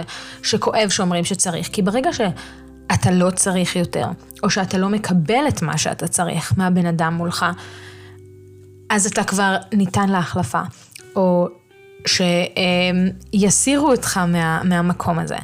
שכואב 0.43 0.89
שאומרים 0.89 1.25
שצריך. 1.25 1.69
כי 1.73 1.81
ברגע 1.81 2.09
שאתה 2.91 3.11
לא 3.11 3.31
צריך 3.31 3.75
יותר, 3.75 4.05
או 4.43 4.49
שאתה 4.49 4.77
לא 4.77 4.89
מקבל 4.89 5.47
את 5.47 5.61
מה 5.61 5.77
שאתה 5.77 6.07
צריך 6.07 6.53
מהבן 6.57 6.85
אדם 6.85 7.13
מולך, 7.13 7.45
אז 8.89 9.05
אתה 9.05 9.23
כבר 9.23 9.55
ניתן 9.73 10.09
להחלפה. 10.09 10.61
או 11.15 11.47
שיסירו 12.07 13.91
אותך 13.91 14.17
מה, 14.17 14.63
מהמקום 14.63 15.19
הזה. 15.19 15.37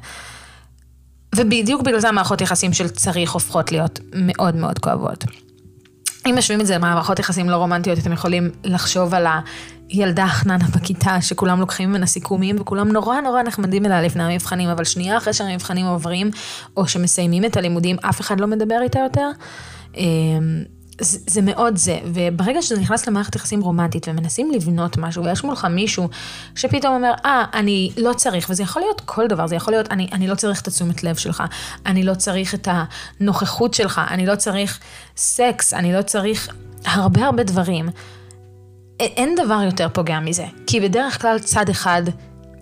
ובדיוק 1.36 1.82
בגלל 1.82 2.00
זה 2.00 2.10
המערכות 2.10 2.41
יחסים 2.41 2.74
של 2.74 2.89
צריך 2.89 3.32
הופכות 3.32 3.72
להיות 3.72 4.00
מאוד 4.15 4.56
מאוד 4.56 4.79
כואבות. 4.79 5.25
אם 6.25 6.36
משווים 6.38 6.62
את 6.62 6.65
זה 6.65 6.75
למערכות 6.75 7.20
יחסים 7.20 7.50
לא 7.50 7.56
רומנטיות, 7.56 8.00
אתם 8.00 8.13
יכולים 8.13 8.51
לחשוב 8.63 9.13
על 9.13 9.25
הילדה 9.89 10.24
החננה 10.24 10.65
בכיתה, 10.75 11.22
שכולם 11.22 11.60
לוקחים 11.60 11.89
ממנה 11.89 12.06
סיכומים, 12.06 12.56
וכולם 12.60 12.91
נורא 12.91 13.22
נורא 13.22 13.44
נחמדים 13.44 13.86
אליה 13.86 14.01
לפני 14.01 14.24
המבחנים, 14.24 14.70
אבל 14.70 14.84
שנייה 14.84 15.17
אחרי 15.17 15.34
שהמבחנים 15.34 15.86
עוברים, 15.86 16.32
או 16.77 16.88
שמסיימים 16.88 17.46
את 17.46 17.58
הלימודים, 17.58 17.98
אף 18.10 18.22
אחד 18.22 18.39
לא 18.39 18.48
מדבר 18.48 18.79
איתה 18.84 19.00
יותר. 19.00 19.29
אמ, 19.98 20.63
זה, 21.01 21.20
זה 21.27 21.41
מאוד 21.41 21.77
זה, 21.77 22.00
וברגע 22.06 22.62
שזה 22.62 22.79
נכנס 22.79 23.08
למערכת 23.08 23.36
יחסים 23.36 23.62
רומנטית 23.62 24.08
ומנסים 24.08 24.51
לבנות 24.51 24.98
משהו, 24.98 25.24
ויש 25.24 25.44
מולך 25.44 25.65
מישהו 25.65 26.10
שפתאום 26.56 26.94
אומר, 26.94 27.12
אה, 27.25 27.44
ah, 27.53 27.58
אני 27.58 27.91
לא 27.98 28.13
צריך, 28.13 28.48
וזה 28.50 28.63
יכול 28.63 28.82
להיות 28.82 29.01
כל 29.06 29.27
דבר, 29.27 29.48
זה 29.48 29.56
יכול 29.56 29.74
להיות, 29.74 29.91
אני, 29.91 30.08
אני 30.12 30.27
לא 30.27 30.36
צריך 30.36 30.62
את 30.62 30.67
התשומת 30.67 31.03
לב 31.03 31.15
שלך, 31.15 31.44
אני 31.86 32.03
לא 32.03 32.13
צריך 32.13 32.56
את 32.56 32.67
הנוכחות 32.72 33.74
שלך, 33.74 34.01
אני 34.10 34.25
לא 34.25 34.36
צריך 34.36 34.79
סקס, 35.17 35.74
אני 35.74 35.94
לא 35.94 36.01
צריך 36.01 36.50
הרבה 36.86 37.25
הרבה 37.25 37.44
דברים. 37.44 37.89
אין 39.00 39.36
דבר 39.36 39.62
יותר 39.66 39.88
פוגע 39.94 40.20
מזה, 40.20 40.46
כי 40.68 40.80
בדרך 40.80 41.22
כלל 41.22 41.39
צד 41.39 41.70
אחד 41.70 42.04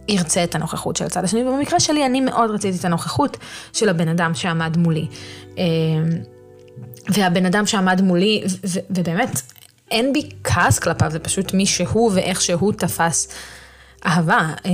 ירצה 0.08 0.44
את 0.44 0.56
הנוכחות 0.56 0.96
של 0.96 1.06
הצד 1.06 1.24
השני, 1.24 1.44
ובמקרה 1.44 1.80
שלי 1.80 2.06
אני 2.06 2.22
מאוד 2.22 2.52
רציתי 2.52 2.78
את 2.78 2.86
הנוכחות 2.86 3.38
של 3.74 3.90
הבן 3.90 4.08
אדם 4.08 4.34
שעמד 4.34 4.78
מולי. 4.78 5.08
אמ, 5.58 5.64
והבן 7.10 7.46
אדם 7.46 7.66
שעמד 7.66 8.02
מולי, 8.02 8.44
ובאמת, 8.90 9.42
אין 9.92 10.14
בי 10.14 10.30
כעס 10.44 10.80
כלפיו, 10.80 11.12
זה 11.12 11.20
פשוט 11.20 11.54
מי 11.54 11.66
שהוא 11.66 12.12
ואיך 12.14 12.42
שהוא 12.42 12.74
תפס 12.74 13.28
אהבה. 14.06 14.50
אה, 14.66 14.72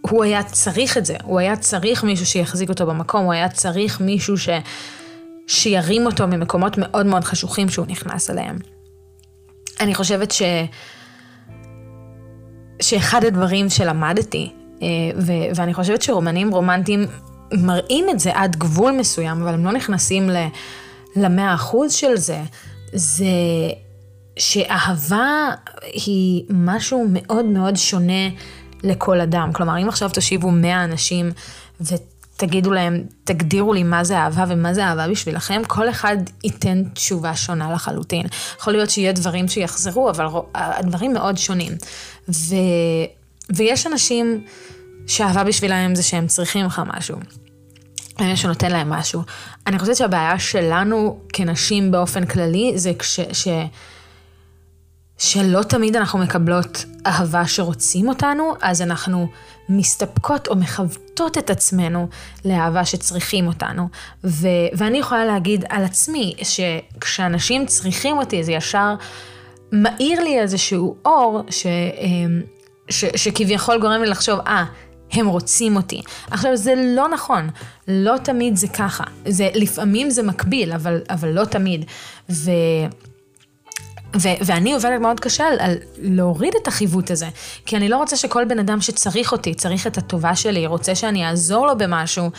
הוא 0.00 0.24
היה 0.24 0.42
צריך 0.42 0.98
את 0.98 1.06
זה, 1.06 1.16
הוא 1.24 1.38
היה 1.38 1.56
צריך 1.56 2.04
מישהו 2.04 2.26
שיחזיק 2.26 2.68
אותו 2.68 2.86
במקום, 2.86 3.24
הוא 3.24 3.32
היה 3.32 3.48
צריך 3.48 4.00
מישהו 4.00 4.38
ש... 4.38 4.48
שירים 5.46 6.06
אותו 6.06 6.26
ממקומות 6.26 6.78
מאוד 6.78 7.06
מאוד 7.06 7.24
חשוכים 7.24 7.68
שהוא 7.68 7.86
נכנס 7.88 8.30
אליהם. 8.30 8.58
אני 9.84 9.94
חושבת 9.94 10.30
ש... 10.30 10.42
שאחד 12.82 13.24
הדברים 13.24 13.70
שלמדתי, 13.70 14.52
אה, 14.82 14.86
ו... 15.16 15.32
ואני 15.54 15.74
חושבת 15.74 16.02
שרומנים 16.02 16.50
רומנטיים 16.50 17.06
מראים 17.52 18.10
את 18.10 18.20
זה 18.20 18.30
עד 18.34 18.56
גבול 18.56 18.92
מסוים, 18.92 19.42
אבל 19.42 19.54
הם 19.54 19.64
לא 19.64 19.72
נכנסים 19.72 20.30
ל... 20.30 20.36
למאה 21.16 21.54
אחוז 21.54 21.92
של 21.92 22.16
זה, 22.16 22.42
זה 22.92 23.26
שאהבה 24.36 25.50
היא 25.82 26.44
משהו 26.50 27.06
מאוד 27.10 27.44
מאוד 27.44 27.76
שונה 27.76 28.28
לכל 28.82 29.20
אדם. 29.20 29.52
כלומר, 29.52 29.82
אם 29.82 29.88
עכשיו 29.88 30.10
תושיבו 30.10 30.50
מאה 30.50 30.84
אנשים 30.84 31.30
ותגידו 32.34 32.72
להם, 32.72 33.04
תגדירו 33.24 33.72
לי 33.72 33.82
מה 33.82 34.04
זה 34.04 34.18
אהבה 34.18 34.44
ומה 34.48 34.74
זה 34.74 34.84
אהבה 34.84 35.08
בשבילכם, 35.08 35.62
כל 35.66 35.90
אחד 35.90 36.16
ייתן 36.44 36.82
תשובה 36.94 37.36
שונה 37.36 37.72
לחלוטין. 37.72 38.26
יכול 38.60 38.72
להיות 38.72 38.90
שיהיה 38.90 39.12
דברים 39.12 39.48
שיחזרו, 39.48 40.10
אבל 40.10 40.26
הדברים 40.54 41.12
מאוד 41.12 41.38
שונים. 41.38 41.72
ו... 42.28 42.54
ויש 43.56 43.86
אנשים 43.86 44.44
שאהבה 45.06 45.44
בשבילם 45.44 45.94
זה 45.94 46.02
שהם 46.02 46.26
צריכים 46.26 46.66
לך 46.66 46.82
משהו. 46.86 47.18
מישהו 48.20 48.48
נותן 48.48 48.72
להם 48.72 48.90
משהו. 48.90 49.22
אני 49.66 49.78
חושבת 49.78 49.96
שהבעיה 49.96 50.38
שלנו 50.38 51.18
כנשים 51.32 51.90
באופן 51.90 52.26
כללי 52.26 52.72
זה 52.76 52.92
כש, 52.98 53.20
ש, 53.32 53.48
שלא 55.18 55.62
תמיד 55.62 55.96
אנחנו 55.96 56.18
מקבלות 56.18 56.84
אהבה 57.06 57.46
שרוצים 57.46 58.08
אותנו, 58.08 58.52
אז 58.62 58.82
אנחנו 58.82 59.28
מסתפקות 59.68 60.48
או 60.48 60.56
מכבדות 60.56 61.38
את 61.38 61.50
עצמנו 61.50 62.08
לאהבה 62.44 62.84
שצריכים 62.84 63.46
אותנו. 63.46 63.88
ו, 64.24 64.48
ואני 64.72 64.98
יכולה 64.98 65.24
להגיד 65.24 65.64
על 65.68 65.84
עצמי, 65.84 66.34
שכשאנשים 66.42 67.66
צריכים 67.66 68.18
אותי, 68.18 68.44
זה 68.44 68.52
ישר 68.52 68.94
מאיר 69.72 70.20
לי 70.20 70.40
איזשהו 70.40 70.96
אור 71.04 71.42
ש, 71.50 71.66
אמ, 71.66 72.42
ש, 72.88 73.04
שכביכול 73.16 73.80
גורם 73.80 74.00
לי 74.00 74.06
לחשוב, 74.06 74.40
אה, 74.46 74.64
ah, 74.64 75.18
הם 75.18 75.26
רוצים 75.26 75.76
אותי. 75.76 76.02
עכשיו, 76.30 76.56
זה 76.56 76.74
לא 76.76 77.08
נכון, 77.08 77.50
לא 77.88 78.16
תמיד 78.24 78.56
זה 78.56 78.68
ככה. 78.68 79.04
זה, 79.26 79.48
לפעמים 79.54 80.10
זה 80.10 80.22
מקביל, 80.22 80.72
אבל, 80.72 81.00
אבל 81.10 81.28
לא 81.28 81.44
תמיד. 81.44 81.84
ו... 82.30 82.50
ו- 84.20 84.38
ואני 84.40 84.72
עובדת 84.72 85.00
מאוד 85.00 85.20
קשה 85.20 85.44
על, 85.44 85.56
על 85.60 85.74
להוריד 85.98 86.54
את 86.62 86.68
החיווט 86.68 87.10
הזה, 87.10 87.28
כי 87.66 87.76
אני 87.76 87.88
לא 87.88 87.96
רוצה 87.96 88.16
שכל 88.16 88.44
בן 88.44 88.58
אדם 88.58 88.80
שצריך 88.80 89.32
אותי, 89.32 89.54
צריך 89.54 89.86
את 89.86 89.98
הטובה 89.98 90.36
שלי, 90.36 90.66
רוצה 90.66 90.94
שאני 90.94 91.26
אעזור 91.26 91.66
לו 91.66 91.78
במשהו, 91.78 92.30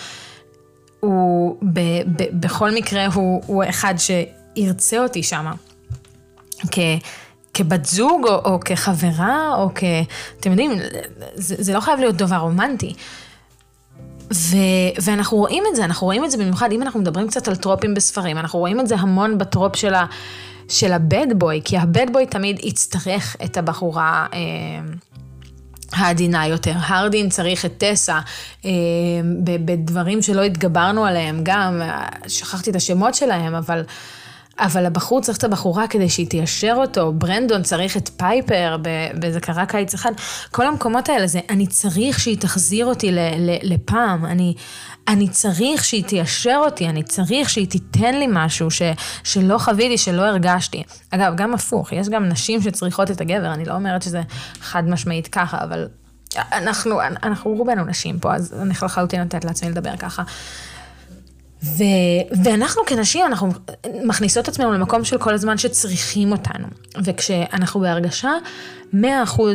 הוא 1.00 1.58
ב- 1.74 2.02
ב- 2.22 2.40
בכל 2.46 2.72
מקרה 2.72 3.06
הוא, 3.14 3.44
הוא 3.46 3.64
אחד 3.70 3.94
שירצה 3.98 5.04
אותי 5.04 5.24
שמה. 5.24 5.54
כבת 7.54 7.86
זוג, 7.86 8.28
או, 8.28 8.36
או 8.54 8.60
כחברה, 8.60 9.56
או 9.58 9.70
כ... 9.76 9.84
אתם 10.40 10.52
יודעים, 10.52 10.72
זה, 11.36 11.56
זה 11.60 11.74
לא 11.74 11.80
חייב 11.80 12.00
להיות 12.00 12.16
דבר 12.16 12.36
רומנטי. 12.36 12.94
ו, 14.34 14.58
ואנחנו 15.04 15.38
רואים 15.38 15.64
את 15.70 15.76
זה, 15.76 15.86
אנחנו 15.86 16.08
רואים 16.08 16.26
את 16.26 16.32
זה 16.32 16.38
במיוחד, 16.38 16.72
אם 16.72 16.82
אנחנו 16.82 17.00
מדברים 17.00 17.28
קצת 17.28 17.48
על 17.48 17.56
טרופים 17.56 17.94
בספרים, 17.94 18.38
אנחנו 18.38 18.60
רואים 18.60 18.80
את 18.80 18.88
זה 18.88 18.96
המון 18.96 19.38
בטרופ 19.38 19.76
של, 19.76 19.94
ה, 19.94 20.06
של 20.70 20.94
הבד 20.94 21.28
בוי, 21.36 21.62
כי 21.66 21.78
הבד 21.78 22.06
בוי 22.14 22.26
תמיד 22.26 22.60
יצטרך 22.64 23.36
את 23.46 23.58
הבחורה 23.58 24.26
אה, 24.34 24.40
העדינה 25.92 26.48
יותר. 26.48 26.74
הרדין 26.76 27.30
צריך 27.30 27.66
את 27.66 27.74
טסה 27.78 28.20
אה, 28.66 28.72
בדברים 29.66 30.22
שלא 30.22 30.44
התגברנו 30.44 31.06
עליהם 31.06 31.40
גם, 31.44 31.82
שכחתי 32.28 32.70
את 32.70 32.76
השמות 32.76 33.16
שלהם, 33.16 33.56
אבל... 33.56 33.84
אבל 34.60 34.86
הבחור 34.86 35.22
צריך 35.22 35.38
את 35.38 35.44
הבחורה 35.44 35.88
כדי 35.88 36.10
שהיא 36.10 36.28
תיישר 36.28 36.74
אותו, 36.78 37.14
ברנדון 37.14 37.64
צריך 37.64 37.98
את 37.98 38.10
פייפר, 38.18 38.78
וזה 39.22 39.40
קרה 39.40 39.66
קיץ 39.66 39.94
אחד. 39.94 40.12
כל 40.52 40.68
המקומות 40.68 41.10
האלה 41.10 41.28
זה, 41.28 41.40
אני 41.50 41.68
צריך 41.68 42.20
שהיא 42.20 42.38
תחזיר 42.38 42.86
אותי 42.86 43.12
ל, 43.12 43.20
ל, 43.20 43.58
לפעם, 43.62 44.26
אני, 44.26 44.56
אני 45.08 45.30
צריך 45.30 45.84
שהיא 45.84 46.04
תיישר 46.04 46.62
אותי, 46.66 46.90
אני 46.90 47.04
צריך 47.04 47.50
שהיא 47.50 47.68
תיתן 47.68 48.16
לי 48.16 48.26
משהו 48.30 48.72
ש, 48.72 48.82
שלא 49.24 49.58
חוויתי, 49.58 49.98
שלא 49.98 50.22
הרגשתי. 50.22 50.84
אגב, 51.12 51.34
גם 51.36 51.54
הפוך, 51.54 51.94
יש 51.94 52.10
גם 52.10 52.26
נשים 52.26 52.62
שצריכות 52.62 53.12
את 53.12 53.22
הגבר, 53.22 53.54
אני 53.54 53.66
לא 53.66 53.74
אומרת 53.74 54.02
שזה 54.02 54.22
חד 54.62 54.84
משמעית 54.90 55.28
ככה, 55.28 55.58
אבל 55.64 55.88
אנחנו, 56.36 57.00
אנחנו 57.24 57.52
רובנו 57.52 57.86
נשים 57.86 58.20
פה, 58.20 58.36
אז 58.36 58.54
אני 58.62 58.70
לחלוטין 58.70 59.22
לתת 59.22 59.46
לעצמי 59.46 59.70
לדבר 59.70 59.98
ככה. 59.98 60.24
ו, 61.64 61.84
ואנחנו 62.44 62.82
כנשים, 62.86 63.26
אנחנו 63.26 63.50
מכניסות 64.04 64.48
עצמנו 64.48 64.74
למקום 64.74 65.04
של 65.04 65.18
כל 65.18 65.34
הזמן 65.34 65.58
שצריכים 65.58 66.32
אותנו. 66.32 66.68
וכשאנחנו 67.04 67.80
בהרגשה 67.80 68.32
100% 68.94 68.98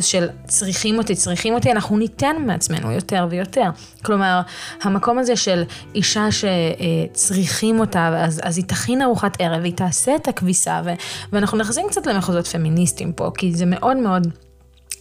של 0.00 0.28
צריכים 0.46 0.98
אותי, 0.98 1.14
צריכים 1.14 1.54
אותי, 1.54 1.72
אנחנו 1.72 1.98
ניתן 1.98 2.36
מעצמנו 2.46 2.92
יותר 2.92 3.26
ויותר. 3.30 3.70
כלומר, 4.02 4.40
המקום 4.82 5.18
הזה 5.18 5.36
של 5.36 5.62
אישה 5.94 6.26
שצריכים 6.30 7.80
אותה, 7.80 8.24
אז, 8.24 8.40
אז 8.42 8.56
היא 8.56 8.64
תכין 8.64 9.02
ארוחת 9.02 9.36
ערב, 9.38 9.64
היא 9.64 9.72
תעשה 9.76 10.16
את 10.16 10.28
הכביסה, 10.28 10.80
ו, 10.84 10.90
ואנחנו 11.32 11.58
נכנסים 11.58 11.86
קצת 11.88 12.06
למחוזות 12.06 12.46
פמיניסטיים 12.46 13.12
פה, 13.12 13.30
כי 13.38 13.54
זה 13.54 13.66
מאוד 13.66 13.96
מאוד... 13.96 14.26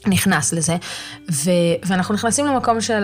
נכנס 0.08 0.54
לזה, 0.54 0.76
ו- 1.32 1.52
ואנחנו 1.86 2.16
נכנסים 2.16 2.46
למקום 2.46 2.82
של 2.82 3.04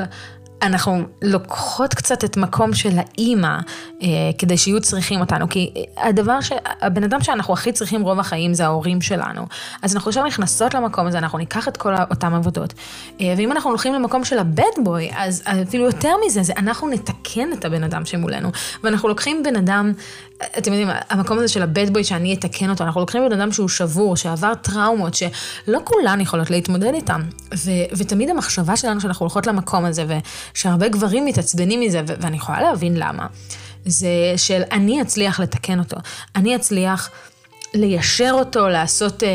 אנחנו 0.62 1.04
לוקחות 1.22 1.94
קצת 1.94 2.24
את 2.24 2.38
מקום 2.38 2.74
של 2.74 2.98
האימא, 2.98 3.58
אה, 4.02 4.08
כדי 4.38 4.58
שיהיו 4.58 4.82
צריכים 4.82 5.20
אותנו, 5.20 5.50
כי 5.50 5.74
הדבר 5.98 6.42
ש... 6.42 6.52
הבן 6.82 7.04
אדם 7.04 7.24
שאנחנו 7.24 7.54
הכי 7.54 7.72
צריכים 7.72 8.02
רוב 8.02 8.20
החיים 8.20 8.54
זה 8.54 8.66
ההורים 8.66 9.02
שלנו. 9.02 9.46
אז 9.82 9.96
אנחנו 9.96 10.10
עכשיו 10.10 10.26
נכנסות 10.26 10.74
למקום 10.74 11.08
הזה, 11.08 11.18
אנחנו 11.18 11.38
ניקח 11.38 11.68
את 11.68 11.78
כל 11.78 11.94
אותן 12.10 12.34
עבודות. 12.34 12.74
אה, 13.22 13.34
ואם 13.38 13.52
אנחנו 13.52 13.70
הולכים 13.70 13.94
למקום 13.94 14.24
של 14.26 14.40
הבד 14.40 14.64
בוי, 14.84 15.10
אז 15.16 15.44
אפילו 15.62 15.86
יותר 15.86 16.14
מזה, 16.26 16.44
זה 16.44 16.54
אנחנו 16.58 16.90
נתקן 16.90 17.54
את 17.54 17.66
הבן 17.66 17.84
אדם 17.84 18.06
שמולנו. 18.06 18.50
ואנחנו 18.84 19.10
לוקחים 19.10 19.44
בן 19.44 19.56
אדם 19.56 19.94
אתם 20.44 20.74
יודעים, 20.74 20.90
המקום 21.10 21.38
הזה 21.38 21.48
של 21.48 21.62
הבד 21.62 21.94
בוי 21.94 22.04
שאני 22.04 22.34
אתקן 22.34 22.70
אותו, 22.70 22.84
אנחנו 22.84 23.02
לוקחים 23.02 23.30
בן 23.30 23.42
אדם 23.42 23.52
שהוא 23.52 23.70
שבור, 23.70 24.16
שעבר 24.16 24.54
טראומות, 24.56 25.14
שלא 25.14 25.80
כולן 25.84 26.22
יכולות 26.22 26.50
להתמודד 26.50 26.94
איתן. 26.94 27.22
ו- 27.56 27.96
ותמיד 27.98 28.30
המחשבה 28.30 28.76
שלנו 28.76 29.02
שאנחנו 29.02 29.24
הולכות 29.24 29.48
למקום 29.48 29.86
הזה, 29.86 30.06
ושהרבה 30.54 30.88
גברים 30.88 31.26
מתעצבנים 31.26 31.80
מזה, 31.80 32.02
ו- 32.08 32.14
ואני 32.20 32.38
יכולה 32.38 32.62
להבין 32.62 32.94
למה, 32.98 33.28
זה 33.86 34.08
של 34.38 34.62
אני 34.72 35.02
אצליח 35.02 35.40
לתקן 35.40 35.80
אותו. 35.80 35.98
אני 36.36 36.56
אצליח... 36.56 37.10
ליישר 37.74 38.32
אותו, 38.34 38.68
לעשות, 38.68 39.24
אה, 39.24 39.28
אה, 39.28 39.34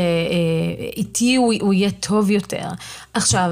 איתי 0.97 1.35
הוא, 1.35 1.53
הוא 1.61 1.73
יהיה 1.73 1.91
טוב 1.91 2.31
יותר. 2.31 2.67
עכשיו, 3.13 3.51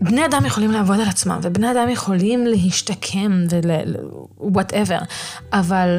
בני 0.00 0.26
אדם 0.26 0.46
יכולים 0.46 0.70
לעבוד 0.70 1.00
על 1.00 1.08
עצמם, 1.08 1.38
ובני 1.42 1.70
אדם 1.70 1.88
יכולים 1.88 2.46
להשתקם 2.46 3.44
ול-whatever, 3.50 5.04
אבל 5.52 5.98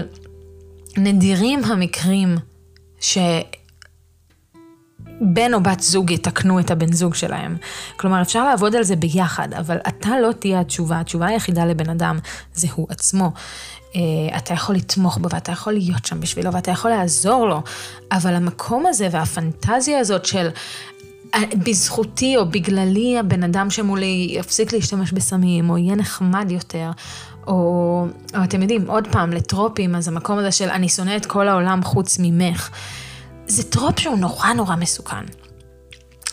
נדירים 0.97 1.63
המקרים 1.63 2.37
שבן 2.99 3.23
או 5.53 5.63
בת 5.63 5.79
זוג 5.79 6.11
יתקנו 6.11 6.59
את 6.59 6.71
הבן 6.71 6.93
זוג 6.93 7.15
שלהם. 7.15 7.57
כלומר, 7.97 8.21
אפשר 8.21 8.45
לעבוד 8.45 8.75
על 8.75 8.83
זה 8.83 8.95
ביחד, 8.95 9.53
אבל 9.53 9.77
אתה 9.87 10.19
לא 10.19 10.31
תהיה 10.31 10.59
התשובה. 10.59 10.99
התשובה 10.99 11.27
היחידה 11.27 11.65
לבן 11.65 11.89
אדם 11.89 12.19
זה 12.53 12.67
הוא 12.75 12.87
עצמו. 12.89 13.31
Uh, 13.89 14.37
אתה 14.37 14.53
יכול 14.53 14.75
לתמוך 14.75 15.17
בו 15.17 15.29
ואתה 15.31 15.51
יכול 15.51 15.73
להיות 15.73 16.05
שם 16.05 16.19
בשבילו 16.19 16.53
ואתה 16.53 16.71
יכול 16.71 16.91
לעזור 16.91 17.47
לו, 17.47 17.61
אבל 18.11 18.33
המקום 18.33 18.85
הזה 18.85 19.07
והפנטזיה 19.11 19.99
הזאת 19.99 20.25
של 20.25 20.49
אה, 21.35 21.39
בזכותי 21.65 22.37
או 22.37 22.45
בגללי 22.49 23.17
הבן 23.19 23.43
אדם 23.43 23.69
שמולי 23.69 24.27
יפסיק 24.31 24.73
להשתמש 24.73 25.11
בסמים 25.11 25.69
או 25.69 25.77
יהיה 25.77 25.95
נחמד 25.95 26.51
יותר, 26.51 26.91
או, 27.49 28.05
או 28.37 28.43
אתם 28.43 28.61
יודעים, 28.61 28.89
עוד 28.89 29.07
פעם, 29.11 29.33
לטרופים, 29.33 29.95
אז 29.95 30.07
המקום 30.07 30.37
הזה 30.37 30.51
של 30.51 30.69
אני 30.69 30.89
שונא 30.89 31.15
את 31.15 31.25
כל 31.25 31.47
העולם 31.47 31.83
חוץ 31.83 32.17
ממך, 32.19 32.69
זה 33.47 33.63
טרופ 33.63 33.99
שהוא 33.99 34.17
נורא 34.17 34.53
נורא 34.53 34.75
מסוכן. 34.75 35.25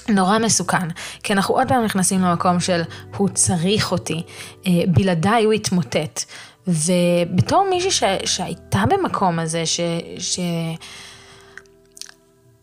נורא 0.08 0.38
מסוכן, 0.38 0.88
כי 1.22 1.32
אנחנו 1.32 1.54
עוד 1.54 1.68
פעם 1.68 1.84
נכנסים 1.84 2.20
למקום 2.20 2.60
של 2.60 2.82
הוא 3.16 3.28
צריך 3.28 3.92
אותי, 3.92 4.22
אה, 4.66 4.72
בלעדיי 4.88 5.44
הוא 5.44 5.52
יתמוטט. 5.52 6.24
ובתור 6.66 7.66
מישהי 7.70 7.90
ש, 7.90 8.02
שהייתה 8.24 8.84
במקום 8.90 9.38
הזה, 9.38 9.66
ש, 9.66 9.80
ש, 10.18 10.40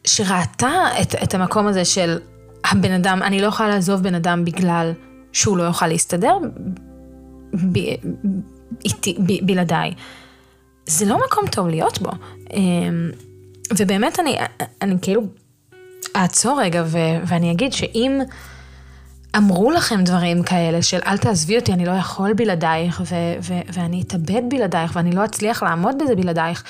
שראתה 0.05 0.71
את, 1.01 1.15
את 1.23 1.33
המקום 1.33 1.67
הזה 1.67 1.85
של 1.85 2.19
הבן 2.65 2.91
אדם, 2.91 3.23
אני 3.23 3.41
לא 3.41 3.47
יכולה 3.47 3.69
לעזוב 3.69 4.03
בן 4.03 4.15
אדם 4.15 4.45
בגלל 4.45 4.91
שהוא 5.33 5.57
לא 5.57 5.63
יוכל 5.63 5.87
להסתדר, 5.87 6.37
ב, 7.53 7.79
איתי, 8.85 9.15
ב, 9.19 9.45
בלעדיי. 9.45 9.93
זה 10.85 11.05
לא 11.05 11.19
מקום 11.25 11.47
טוב 11.47 11.67
להיות 11.67 12.01
בו. 12.01 12.11
אמ, 12.53 13.11
ובאמת 13.77 14.19
אני, 14.19 14.37
אני 14.81 14.95
כאילו 15.01 15.21
אעצור 16.15 16.61
רגע 16.61 16.83
ו, 16.85 16.97
ואני 17.27 17.51
אגיד 17.51 17.73
שאם 17.73 18.21
אמרו 19.37 19.71
לכם 19.71 20.03
דברים 20.03 20.43
כאלה 20.43 20.81
של 20.81 20.99
אל 21.05 21.17
תעזבי 21.17 21.57
אותי, 21.57 21.73
אני 21.73 21.85
לא 21.85 21.91
יכול 21.91 22.33
בלעדייך, 22.33 23.01
ו, 23.05 23.15
ו, 23.41 23.53
ואני 23.73 24.01
אתאבד 24.01 24.41
בלעדייך, 24.49 24.95
ואני 24.95 25.11
לא 25.11 25.25
אצליח 25.25 25.63
לעמוד 25.63 25.95
בזה 26.03 26.15
בלעדייך, 26.15 26.63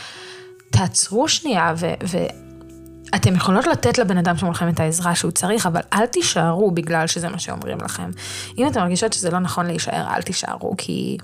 תעצרו 0.70 1.28
שנייה 1.28 1.74
ו, 1.78 1.94
אתם 3.16 3.36
יכולות 3.36 3.68
לתת 3.68 3.98
לבן 3.98 4.18
אדם 4.18 4.38
שמולכם 4.38 4.70
את 4.70 4.80
העזרה 4.80 5.16
שהוא 5.16 5.32
צריך, 5.32 5.66
אבל 5.66 5.82
אל 5.94 6.06
תישארו 6.06 6.72
בגלל 6.72 7.08
שזה 7.08 7.30
מה 7.30 7.40
שאומרים 7.40 7.78
לכם. 7.78 8.12
אם 8.58 8.68
אתם 8.68 8.80
מרגישות 8.80 9.14
שזה 9.14 9.32
לא 9.32 9.40
נכון 9.40 9.66
להישאר, 9.66 10.08
אל 10.16 10.22
תישארו, 10.22 10.76
כי... 10.78 11.18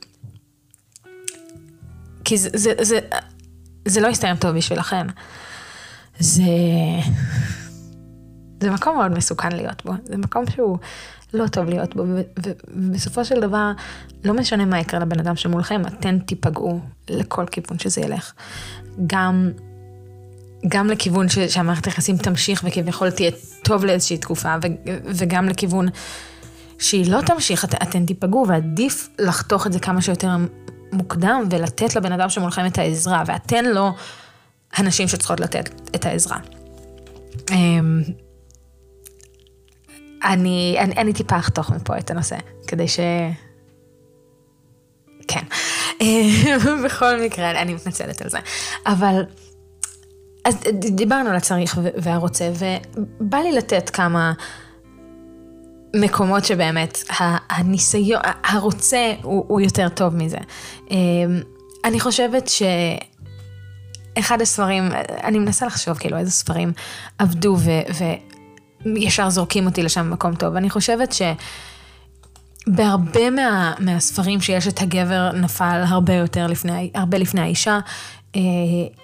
כי 2.23 2.38
זה, 2.38 2.49
זה, 2.54 2.73
זה, 2.82 2.99
זה 3.86 4.02
לא 4.02 4.08
יסתיים 4.08 4.36
טוב 4.36 4.52
בשבילכם. 4.52 5.08
זה... 6.19 6.43
זה 8.62 8.71
מקום 8.71 8.97
מאוד 8.97 9.12
מסוכן 9.12 9.52
להיות 9.52 9.86
בו, 9.86 9.93
זה 10.04 10.17
מקום 10.17 10.43
שהוא 10.49 10.78
לא 11.34 11.47
טוב 11.47 11.65
להיות 11.65 11.95
בו, 11.95 12.04
ובסופו 12.75 13.25
של 13.25 13.41
דבר, 13.41 13.71
לא 14.23 14.34
משנה 14.34 14.65
מה 14.65 14.80
יקרה 14.80 14.99
לבן 14.99 15.19
אדם 15.19 15.36
שמולכם, 15.36 15.82
אתן 15.88 16.19
תיפגעו 16.19 16.80
לכל 17.10 17.45
כיוון 17.45 17.80
שזה 17.80 18.02
ילך. 18.02 18.34
גם 19.08 19.52
גם 20.67 20.88
לכיוון 20.88 21.30
ש, 21.30 21.39
שהמערכת 21.39 21.86
היחסים 21.86 22.17
תמשיך 22.17 22.63
וכביכול 22.67 23.12
תהיה 23.12 23.32
טוב 23.63 23.86
לאיזושהי 23.86 24.17
תקופה, 24.17 24.56
ו, 24.63 24.67
וגם 25.06 25.50
לכיוון 25.50 25.88
שהיא 26.80 27.12
לא 27.12 27.22
תמשיך, 27.22 27.65
את, 27.65 27.76
אתן 27.84 28.06
תיפגעו, 28.06 28.45
ועדיף 28.48 29.10
לחתוך 29.19 29.67
את 29.67 29.74
זה 29.74 29.80
כמה 29.80 30.02
שיותר 30.02 30.30
מוקדם 30.91 31.43
ולתת 31.52 31.95
לבן 31.95 32.12
אדם 32.12 32.30
שמולכם 32.30 32.65
את 32.65 32.78
העזרה, 32.78 33.24
ואתן 33.26 33.65
לא 33.65 33.91
הנשים 34.74 35.08
שצריכות 35.08 35.39
לתת 35.39 35.69
את 35.95 36.06
העזרה. 36.06 36.38
אמ, 37.52 38.02
אני, 40.24 40.78
אני, 40.80 40.95
אני 40.95 41.13
טיפה 41.13 41.38
אחתוך 41.38 41.72
מפה 41.72 41.98
את 41.98 42.12
הנושא, 42.12 42.38
כדי 42.67 42.88
ש... 42.88 43.00
כן. 45.28 45.43
בכל 46.86 47.22
מקרה, 47.22 47.62
אני 47.62 47.74
מתנצלת 47.74 48.22
על 48.22 48.30
זה. 48.30 48.38
אבל 48.86 49.24
אז 50.50 50.56
דיברנו 50.74 51.30
על 51.30 51.36
הצריך 51.36 51.80
והרוצה, 51.98 52.52
ובא 53.20 53.38
לי 53.38 53.52
לתת 53.52 53.90
כמה 53.90 54.34
מקומות 55.96 56.46
שבאמת 56.46 57.04
הניסיון, 57.50 58.22
הרוצה 58.44 59.14
הוא, 59.22 59.46
הוא 59.48 59.62
יותר 59.62 59.90
טוב 59.90 60.16
מזה. 60.16 60.38
אמ, 60.92 61.42
אני 61.86 62.00
חושבת 62.00 62.52
שאחד 64.18 64.42
הספרים, 64.42 64.90
אני 65.24 65.40
מנסה 65.40 65.66
לחשוב 65.66 65.98
כאילו 65.98 66.18
איזה 66.18 66.32
ספרים 66.32 66.74
עבדו 67.18 67.58
ו, 67.60 67.72
וישר 68.86 69.30
זורקים 69.30 69.66
אותי 69.66 69.84
לשם 69.84 70.10
במקום 70.10 70.36
טוב. 70.36 70.56
אני 70.56 70.70
חושבת 70.70 71.14
ש... 71.14 71.22
בהרבה 72.68 73.30
מה, 73.30 73.74
מהספרים 73.80 74.42
שיש 74.42 74.68
את 74.68 74.82
הגבר 74.82 75.32
נפל 75.32 75.84
הרבה 75.88 76.14
יותר 76.14 76.48
לפני, 76.48 76.92
הרבה 76.96 77.18
לפני 77.18 77.42
האישה, 77.42 77.80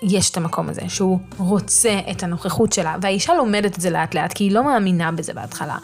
יש 0.01 0.29
את 0.29 0.37
המקום 0.37 0.69
הזה, 0.69 0.81
שהוא 0.87 1.19
רוצה 1.37 1.99
את 2.11 2.23
הנוכחות 2.23 2.73
שלה, 2.73 2.95
והאישה 3.01 3.33
לומדת 3.33 3.75
את 3.75 3.81
זה 3.81 3.89
לאט 3.89 4.15
לאט, 4.15 4.33
כי 4.33 4.43
היא 4.43 4.51
לא 4.51 4.63
מאמינה 4.63 5.11
בזה 5.11 5.33
בהתחלה. 5.33 5.77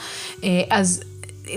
אה, 0.43 0.62
אז 0.69 1.01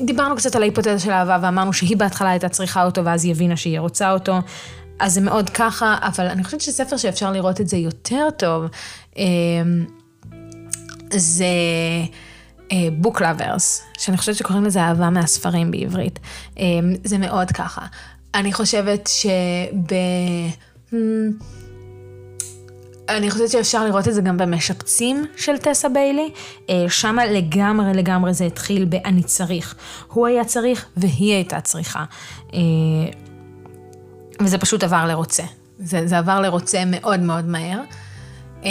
דיברנו 0.04 0.36
קצת 0.36 0.56
על 0.56 0.62
ההיפותזה 0.62 0.98
של 0.98 1.10
אהבה, 1.10 1.38
ואמרנו 1.42 1.72
שהיא 1.72 1.96
בהתחלה 1.96 2.30
הייתה 2.30 2.48
צריכה 2.48 2.84
אותו, 2.84 3.04
ואז 3.04 3.24
היא 3.24 3.32
הבינה 3.32 3.56
שהיא 3.56 3.80
רוצה 3.80 4.12
אותו. 4.12 4.38
אז 4.98 5.14
זה 5.14 5.20
מאוד 5.20 5.50
ככה, 5.50 5.96
אבל 6.00 6.26
אני 6.26 6.44
חושבת 6.44 6.60
שספר 6.60 6.96
שאפשר 6.96 7.32
לראות 7.32 7.60
את 7.60 7.68
זה 7.68 7.76
יותר 7.76 8.28
טוב, 8.36 8.64
אה, 9.18 9.24
זה 11.10 11.44
uh, 12.68 13.18
lovers, 13.18 13.82
שאני 13.98 14.16
חושבת 14.16 14.36
שקוראים 14.36 14.64
לזה 14.64 14.80
אהבה 14.80 15.10
מהספרים 15.10 15.70
בעברית. 15.70 16.18
זה 17.04 17.18
מאוד 17.18 17.50
ככה. 17.50 17.86
אני 18.34 18.52
חושבת 18.52 19.10
שב... 19.12 19.94
אני 23.08 23.30
חושבת 23.30 23.50
שאפשר 23.50 23.84
לראות 23.84 24.08
את 24.08 24.14
זה 24.14 24.20
גם 24.20 24.36
במשפצים 24.36 25.26
של 25.36 25.58
טסה 25.58 25.88
ביילי. 25.88 26.30
אה, 26.70 26.84
שם 26.88 27.16
לגמרי 27.30 27.94
לגמרי 27.94 28.34
זה 28.34 28.44
התחיל 28.44 28.84
ב"אני 28.84 29.22
צריך". 29.22 29.74
הוא 30.12 30.26
היה 30.26 30.44
צריך 30.44 30.86
והיא 30.96 31.32
הייתה 31.34 31.60
צריכה. 31.60 32.04
אה, 32.54 32.58
וזה 34.40 34.58
פשוט 34.58 34.84
עבר 34.84 35.06
לרוצה. 35.06 35.42
זה, 35.78 36.06
זה 36.06 36.18
עבר 36.18 36.40
לרוצה 36.40 36.84
מאוד 36.86 37.20
מאוד 37.20 37.44
מהר. 37.44 37.80
אה, 38.64 38.70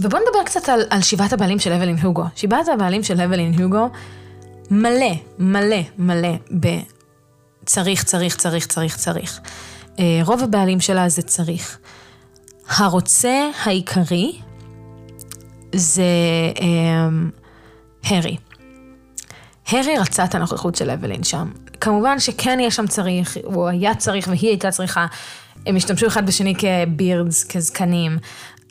ובואו 0.00 0.22
נדבר 0.22 0.44
קצת 0.44 0.68
על, 0.68 0.80
על 0.90 1.02
שבעת 1.02 1.32
הבעלים 1.32 1.58
של 1.58 1.72
אבלין 1.72 1.98
הוגו. 1.98 2.24
שבעת 2.36 2.68
הבעלים 2.68 3.02
של 3.02 3.20
אבלין 3.20 3.60
הוגו 3.62 3.88
מלא, 4.70 5.12
מלא, 5.38 5.80
מלא 5.98 6.34
בצריך, 6.50 8.04
צריך, 8.04 8.36
צריך, 8.36 8.66
צריך, 8.66 8.96
צריך. 8.96 9.40
רוב 10.24 10.42
הבעלים 10.42 10.80
שלה 10.80 11.08
זה 11.08 11.22
צריך. 11.22 11.78
הרוצה 12.68 13.48
העיקרי 13.64 14.38
זה 15.74 16.04
um, 16.56 17.40
הרי. 18.04 18.36
הרי 19.68 19.98
רצה 19.98 20.24
את 20.24 20.34
הנוכחות 20.34 20.74
של 20.76 20.90
אבלין 20.90 21.24
שם. 21.24 21.50
כמובן 21.80 22.20
שכן 22.20 22.58
יש 22.60 22.76
שם 22.76 22.86
צריך, 22.86 23.36
הוא 23.44 23.68
היה 23.68 23.94
צריך 23.94 24.28
והיא 24.28 24.48
הייתה 24.48 24.70
צריכה, 24.70 25.06
הם 25.66 25.76
השתמשו 25.76 26.06
אחד 26.06 26.26
בשני 26.26 26.54
כבירדס, 26.54 27.44
כזקנים, 27.44 28.18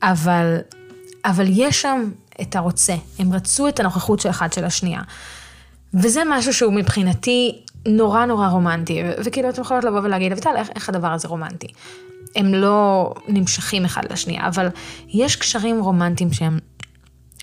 אבל, 0.03 0.57
אבל 1.25 1.45
יש 1.49 1.81
שם 1.81 2.09
את 2.41 2.55
הרוצה, 2.55 2.95
הם 3.19 3.33
רצו 3.33 3.67
את 3.67 3.79
הנוכחות 3.79 4.19
של 4.19 4.29
אחד 4.29 4.53
של 4.53 4.65
השנייה. 4.65 5.01
וזה 5.93 6.21
משהו 6.29 6.53
שהוא 6.53 6.73
מבחינתי 6.73 7.61
נורא 7.87 8.25
נורא 8.25 8.47
רומנטי, 8.47 9.03
וכאילו 9.25 9.49
אתם 9.49 9.61
יכולות 9.61 9.83
לבוא 9.83 9.99
ולהגיד, 9.99 10.31
אביטל, 10.31 10.55
איך, 10.55 10.69
איך 10.75 10.89
הדבר 10.89 11.07
הזה 11.07 11.27
רומנטי? 11.27 11.67
הם 12.35 12.53
לא 12.53 13.13
נמשכים 13.27 13.85
אחד 13.85 14.01
לשנייה, 14.11 14.47
אבל 14.47 14.67
יש 15.07 15.35
קשרים 15.35 15.79
רומנטיים 15.79 16.33
שהם 16.33 16.59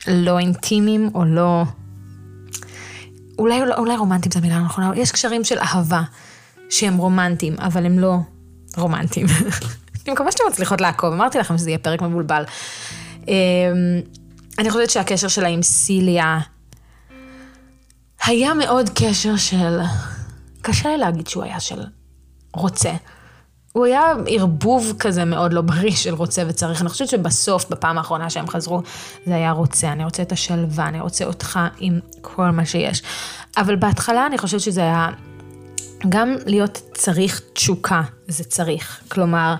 לא 0.06 0.38
אינטימיים 0.38 1.10
או 1.14 1.24
לא... 1.24 1.64
אולי, 3.38 3.60
אולי 3.78 3.96
רומנטיים 3.96 4.32
זו 4.32 4.40
מילה 4.40 4.58
נכונה, 4.58 4.92
יש 4.96 5.12
קשרים 5.12 5.44
של 5.44 5.58
אהבה 5.58 6.02
שהם 6.70 6.96
רומנטיים, 6.96 7.54
אבל 7.58 7.86
הם 7.86 7.98
לא 7.98 8.16
רומנטיים. 8.76 9.26
אני 10.06 10.12
מקווה 10.12 10.32
שאתם 10.32 10.44
מצליחות 10.48 10.80
לעקוב, 10.80 11.12
אמרתי 11.12 11.38
לכם 11.38 11.58
שזה 11.58 11.70
יהיה 11.70 11.78
פרק 11.78 12.02
מבולבל. 12.02 12.44
אמ, 13.28 13.34
אני 14.58 14.70
חושבת 14.70 14.90
שהקשר 14.90 15.28
שלה 15.28 15.48
עם 15.48 15.62
סיליה 15.62 16.38
היה 18.24 18.54
מאוד 18.54 18.90
קשר 18.94 19.36
של... 19.36 19.78
קשה 20.70 20.88
לי 20.88 20.98
להגיד 20.98 21.26
שהוא 21.26 21.42
היה 21.44 21.60
של 21.60 21.84
רוצה. 22.54 22.92
הוא 23.72 23.86
היה 23.86 24.02
ערבוב 24.26 24.92
כזה 24.98 25.24
מאוד 25.24 25.52
לא 25.52 25.60
בריא 25.60 25.90
של 25.90 26.14
רוצה 26.14 26.42
וצריך. 26.48 26.80
אני 26.80 26.88
חושבת 26.88 27.08
שבסוף, 27.08 27.70
בפעם 27.70 27.98
האחרונה 27.98 28.30
שהם 28.30 28.48
חזרו, 28.48 28.82
זה 29.26 29.34
היה 29.34 29.50
רוצה. 29.50 29.92
אני 29.92 30.04
רוצה 30.04 30.22
את 30.22 30.32
השלווה, 30.32 30.88
אני 30.88 31.00
רוצה 31.00 31.24
אותך 31.24 31.60
עם 31.78 31.98
כל 32.20 32.50
מה 32.50 32.66
שיש. 32.66 33.02
אבל 33.56 33.76
בהתחלה 33.76 34.26
אני 34.26 34.38
חושבת 34.38 34.60
שזה 34.60 34.80
היה 34.80 35.08
גם 36.08 36.36
להיות 36.46 36.80
צריך 36.94 37.42
תשוקה, 37.52 38.02
זה 38.28 38.44
צריך. 38.44 39.00
כלומר, 39.08 39.54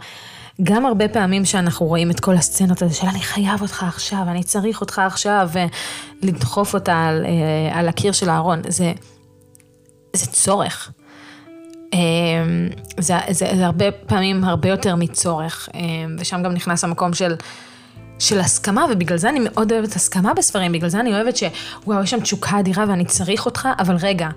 גם 0.62 0.86
הרבה 0.86 1.08
פעמים 1.08 1.44
שאנחנו 1.44 1.86
רואים 1.86 2.10
את 2.10 2.20
כל 2.20 2.34
הסצנות 2.34 2.82
האלה 2.82 2.94
של 2.94 3.06
אני 3.06 3.20
חייב 3.20 3.62
אותך 3.62 3.82
עכשיו, 3.82 4.22
אני 4.28 4.42
צריך 4.42 4.80
אותך 4.80 4.98
עכשיו, 4.98 5.50
ולדחוף 6.22 6.74
אותה 6.74 7.04
על, 7.04 7.26
אה, 7.26 7.78
על 7.78 7.88
הקיר 7.88 8.12
של 8.12 8.28
הארון, 8.28 8.62
זה, 8.68 8.92
זה 10.16 10.26
צורך. 10.26 10.92
אמ, 11.92 12.68
זה, 12.98 13.14
זה, 13.30 13.50
זה 13.56 13.66
הרבה 13.66 13.92
פעמים 13.92 14.44
הרבה 14.44 14.68
יותר 14.68 14.96
מצורך, 14.96 15.68
אמ, 15.74 16.16
ושם 16.18 16.42
גם 16.42 16.52
נכנס 16.52 16.84
המקום 16.84 17.14
של, 17.14 17.34
של 18.18 18.40
הסכמה, 18.40 18.84
ובגלל 18.92 19.18
זה 19.18 19.28
אני 19.28 19.40
מאוד 19.44 19.72
אוהבת 19.72 19.96
הסכמה 19.96 20.34
בספרים, 20.34 20.72
בגלל 20.72 20.88
זה 20.88 21.00
אני 21.00 21.14
אוהבת 21.14 21.36
שוואו, 21.36 22.02
יש 22.02 22.10
שם 22.10 22.20
תשוקה 22.20 22.60
אדירה 22.60 22.84
ואני 22.88 23.04
צריך 23.04 23.46
אותך, 23.46 23.68
אבל 23.78 23.96
רגע, 24.00 24.28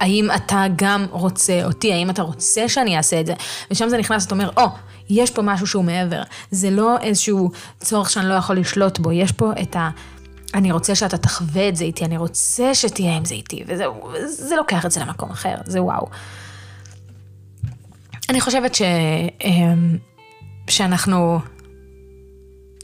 האם 0.00 0.28
אתה 0.36 0.64
גם 0.76 1.06
רוצה 1.10 1.64
אותי, 1.64 1.92
האם 1.92 2.10
אתה 2.10 2.22
רוצה 2.22 2.68
שאני 2.68 2.96
אעשה 2.96 3.20
את 3.20 3.26
זה? 3.26 3.34
ושם 3.70 3.88
זה 3.88 3.98
נכנס, 3.98 4.26
אתה 4.26 4.34
אומר, 4.34 4.50
או, 4.56 4.64
oh, 4.64 4.68
יש 5.10 5.30
פה 5.30 5.42
משהו 5.42 5.66
שהוא 5.66 5.84
מעבר. 5.84 6.22
זה 6.50 6.70
לא 6.70 6.98
איזשהו 6.98 7.50
צורך 7.80 8.10
שאני 8.10 8.28
לא 8.28 8.34
יכול 8.34 8.56
לשלוט 8.56 8.98
בו, 8.98 9.12
יש 9.12 9.32
פה 9.32 9.52
את 9.62 9.76
ה... 9.76 9.90
אני 10.54 10.72
רוצה 10.72 10.94
שאתה 10.94 11.18
תחווה 11.18 11.68
את 11.68 11.76
זה 11.76 11.84
איתי, 11.84 12.04
אני 12.04 12.16
רוצה 12.16 12.74
שתהיה 12.74 13.16
עם 13.16 13.24
זה 13.24 13.34
איתי, 13.34 13.64
וזה 13.66 14.56
לוקח 14.56 14.86
את 14.86 14.90
זה 14.90 15.00
למקום 15.00 15.30
אחר, 15.30 15.54
זה 15.64 15.82
וואו. 15.82 16.06
אני 18.30 18.40
חושבת 18.40 18.74
ש... 18.74 18.82
אמ, 19.44 19.96
שאנחנו... 20.70 21.40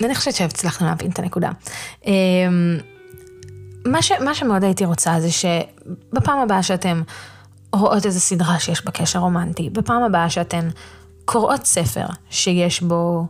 אני 0.05 0.15
חושבת 0.15 0.35
שהצלחנו 0.35 0.87
להבין 0.87 1.11
את 1.11 1.19
הנקודה. 1.19 1.51
אמ, 2.07 2.79
מה, 3.87 4.03
ש... 4.03 4.13
מה 4.13 4.35
שמאוד 4.35 4.65
הייתי 4.65 4.85
רוצה 4.85 5.21
זה 5.21 5.29
שבפעם 5.31 6.39
הבאה 6.39 6.63
שאתם 6.63 7.03
רואות 7.73 8.07
איזה 8.07 8.21
סדרה 8.21 8.61
שיש 8.61 8.85
בה 8.85 8.91
קשר 8.91 9.19
רומנטי, 9.19 9.71
בפעם 9.71 10.03
הבאה 10.03 10.31
שאתן 10.31 10.69
קוראות 11.25 11.67
ספר 11.67 12.07
שיש 12.31 12.83
בו 12.83 13.27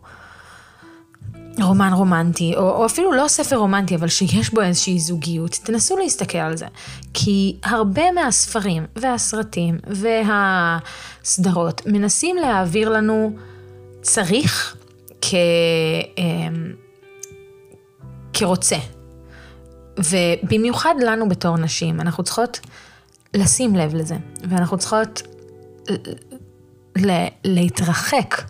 רומן 1.62 1.92
רומנטי, 1.92 2.54
או, 2.56 2.70
או 2.70 2.86
אפילו 2.86 3.12
לא 3.12 3.28
ספר 3.28 3.56
רומנטי, 3.56 3.96
אבל 3.96 4.08
שיש 4.08 4.54
בו 4.54 4.62
איזושהי 4.62 4.98
זוגיות, 4.98 5.58
תנסו 5.64 5.96
להסתכל 5.96 6.38
על 6.38 6.56
זה. 6.56 6.66
כי 7.14 7.56
הרבה 7.62 8.12
מהספרים 8.12 8.86
והסרטים 8.96 9.78
והסדרות 9.86 11.82
מנסים 11.86 12.36
להעביר 12.36 12.88
לנו 12.88 13.30
צריך 14.02 14.76
כ... 15.22 15.34
אמ, 16.18 16.72
כרוצה. 18.32 18.76
ובמיוחד 19.98 20.94
לנו 21.00 21.28
בתור 21.28 21.56
נשים, 21.56 22.00
אנחנו 22.00 22.24
צריכות 22.24 22.60
לשים 23.34 23.76
לב 23.76 23.94
לזה, 23.94 24.16
ואנחנו 24.48 24.78
צריכות 24.78 25.22
להתרחק 27.44 28.42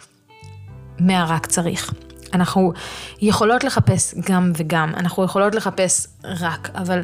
מהרק 1.01 1.47
צריך. 1.47 1.95
אנחנו 2.37 2.73
יכולות 3.21 3.65
לחפש 3.65 4.15
גם 4.29 4.53
וגם, 4.57 4.93
אנחנו 4.97 5.25
יכולות 5.25 5.55
לחפש 5.55 6.07
רק, 6.25 6.71
אבל 6.75 7.03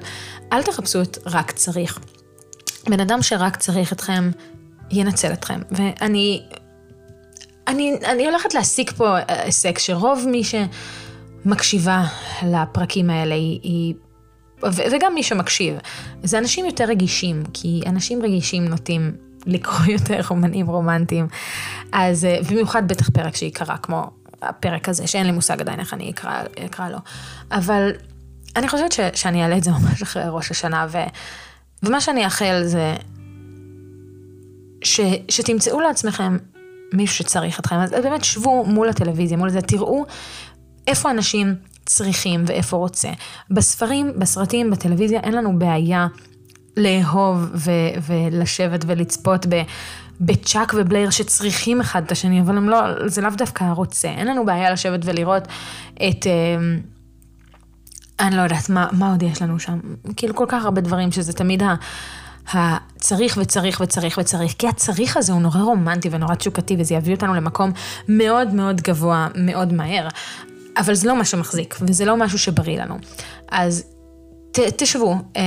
אל 0.52 0.62
תחפשו 0.62 1.02
את 1.02 1.18
רק 1.26 1.50
צריך. 1.50 1.98
בן 2.88 3.00
אדם 3.00 3.22
שרק 3.22 3.56
צריך 3.56 3.92
אתכם, 3.92 4.30
ינצל 4.90 5.32
אתכם. 5.32 5.60
ואני 5.70 6.42
אני, 7.68 7.98
אני 8.04 8.26
הולכת 8.26 8.54
להסיק 8.54 8.92
פה 8.92 9.16
הישג 9.28 9.78
שרוב 9.78 10.24
מי 10.28 10.42
שמקשיבה 10.44 12.04
לפרקים 12.46 13.10
האלה 13.10 13.34
היא, 13.34 13.60
היא 13.62 13.94
וגם 14.72 15.14
מי 15.14 15.22
שמקשיב, 15.22 15.74
זה 16.22 16.38
אנשים 16.38 16.66
יותר 16.66 16.84
רגישים, 16.84 17.42
כי 17.52 17.82
אנשים 17.86 18.22
רגישים 18.22 18.64
נוטים 18.64 19.12
לקרוא 19.46 19.86
יותר 19.98 20.20
אומנים 20.30 20.66
רומנטיים. 20.66 21.26
אז, 21.92 22.26
במיוחד 22.50 22.88
בטח 22.88 23.10
פרק 23.10 23.36
שיקרא 23.36 23.76
כמו 23.76 24.10
הפרק 24.42 24.88
הזה, 24.88 25.06
שאין 25.06 25.26
לי 25.26 25.32
מושג 25.32 25.60
עדיין 25.60 25.80
איך 25.80 25.94
אני 25.94 26.10
אקרא, 26.10 26.42
אקרא 26.66 26.88
לו. 26.88 26.98
אבל 27.52 27.90
אני 28.56 28.68
חושבת 28.68 28.92
ש, 28.92 29.00
שאני 29.14 29.42
אעלה 29.42 29.56
את 29.56 29.64
זה 29.64 29.70
ממש 29.70 30.02
אחרי 30.02 30.22
ראש 30.28 30.50
השנה, 30.50 30.86
ו, 30.88 30.98
ומה 31.82 32.00
שאני 32.00 32.24
אאחל 32.24 32.62
זה 32.64 32.94
ש, 34.84 35.00
שתמצאו 35.28 35.80
לעצמכם 35.80 36.36
מישהו 36.92 37.16
שצריך 37.16 37.60
אתכם. 37.60 37.76
אז 37.76 37.90
באמת 37.90 38.24
שבו 38.24 38.64
מול 38.64 38.88
הטלוויזיה, 38.88 39.36
מול 39.36 39.50
זה, 39.50 39.60
תראו 39.60 40.04
איפה 40.86 41.10
אנשים 41.10 41.54
צריכים 41.86 42.44
ואיפה 42.46 42.76
רוצה. 42.76 43.08
בספרים, 43.50 44.12
בסרטים, 44.18 44.70
בטלוויזיה, 44.70 45.20
אין 45.20 45.34
לנו 45.34 45.58
בעיה 45.58 46.06
לאהוב 46.76 47.50
ו- 47.54 47.70
ולשבת 48.06 48.84
ולצפות 48.86 49.46
ב... 49.46 49.62
בצ'אק 50.20 50.74
ובלייר 50.76 51.10
שצריכים 51.10 51.80
אחד 51.80 52.02
את 52.04 52.12
השני, 52.12 52.40
אבל 52.40 52.56
הם 52.56 52.68
לא, 52.68 53.08
זה 53.08 53.20
לאו 53.20 53.30
דווקא 53.30 53.64
רוצה. 53.64 54.08
אין 54.08 54.26
לנו 54.26 54.46
בעיה 54.46 54.72
לשבת 54.72 55.00
ולראות 55.04 55.48
את... 55.94 56.26
אה, 56.26 56.32
אני 58.20 58.36
לא 58.36 58.42
יודעת, 58.42 58.70
מה, 58.70 58.88
מה 58.92 59.10
עוד 59.10 59.22
יש 59.22 59.42
לנו 59.42 59.58
שם? 59.58 59.80
כאילו 60.16 60.34
כל 60.34 60.46
כך 60.48 60.64
הרבה 60.64 60.80
דברים 60.80 61.12
שזה 61.12 61.32
תמיד 61.32 61.62
ה... 61.62 61.74
הצריך 62.52 63.38
וצריך 63.40 63.80
וצריך 63.80 64.18
וצריך, 64.18 64.54
כי 64.58 64.68
הצריך 64.68 65.16
הזה 65.16 65.32
הוא 65.32 65.40
נורא 65.40 65.60
רומנטי 65.60 66.08
ונורא 66.12 66.34
תשוקתי, 66.34 66.76
וזה 66.78 66.94
יביא 66.94 67.14
אותנו 67.14 67.34
למקום 67.34 67.70
מאוד 68.08 68.54
מאוד 68.54 68.80
גבוה, 68.80 69.28
מאוד 69.34 69.72
מהר. 69.72 70.08
אבל 70.76 70.94
זה 70.94 71.08
לא 71.08 71.16
מה 71.16 71.24
שמחזיק, 71.24 71.76
וזה 71.80 72.04
לא 72.04 72.16
משהו 72.16 72.38
שבריא 72.38 72.82
לנו. 72.82 72.98
אז 73.48 73.84
ת, 74.52 74.58
תשבו, 74.58 75.14
um, 75.14 75.38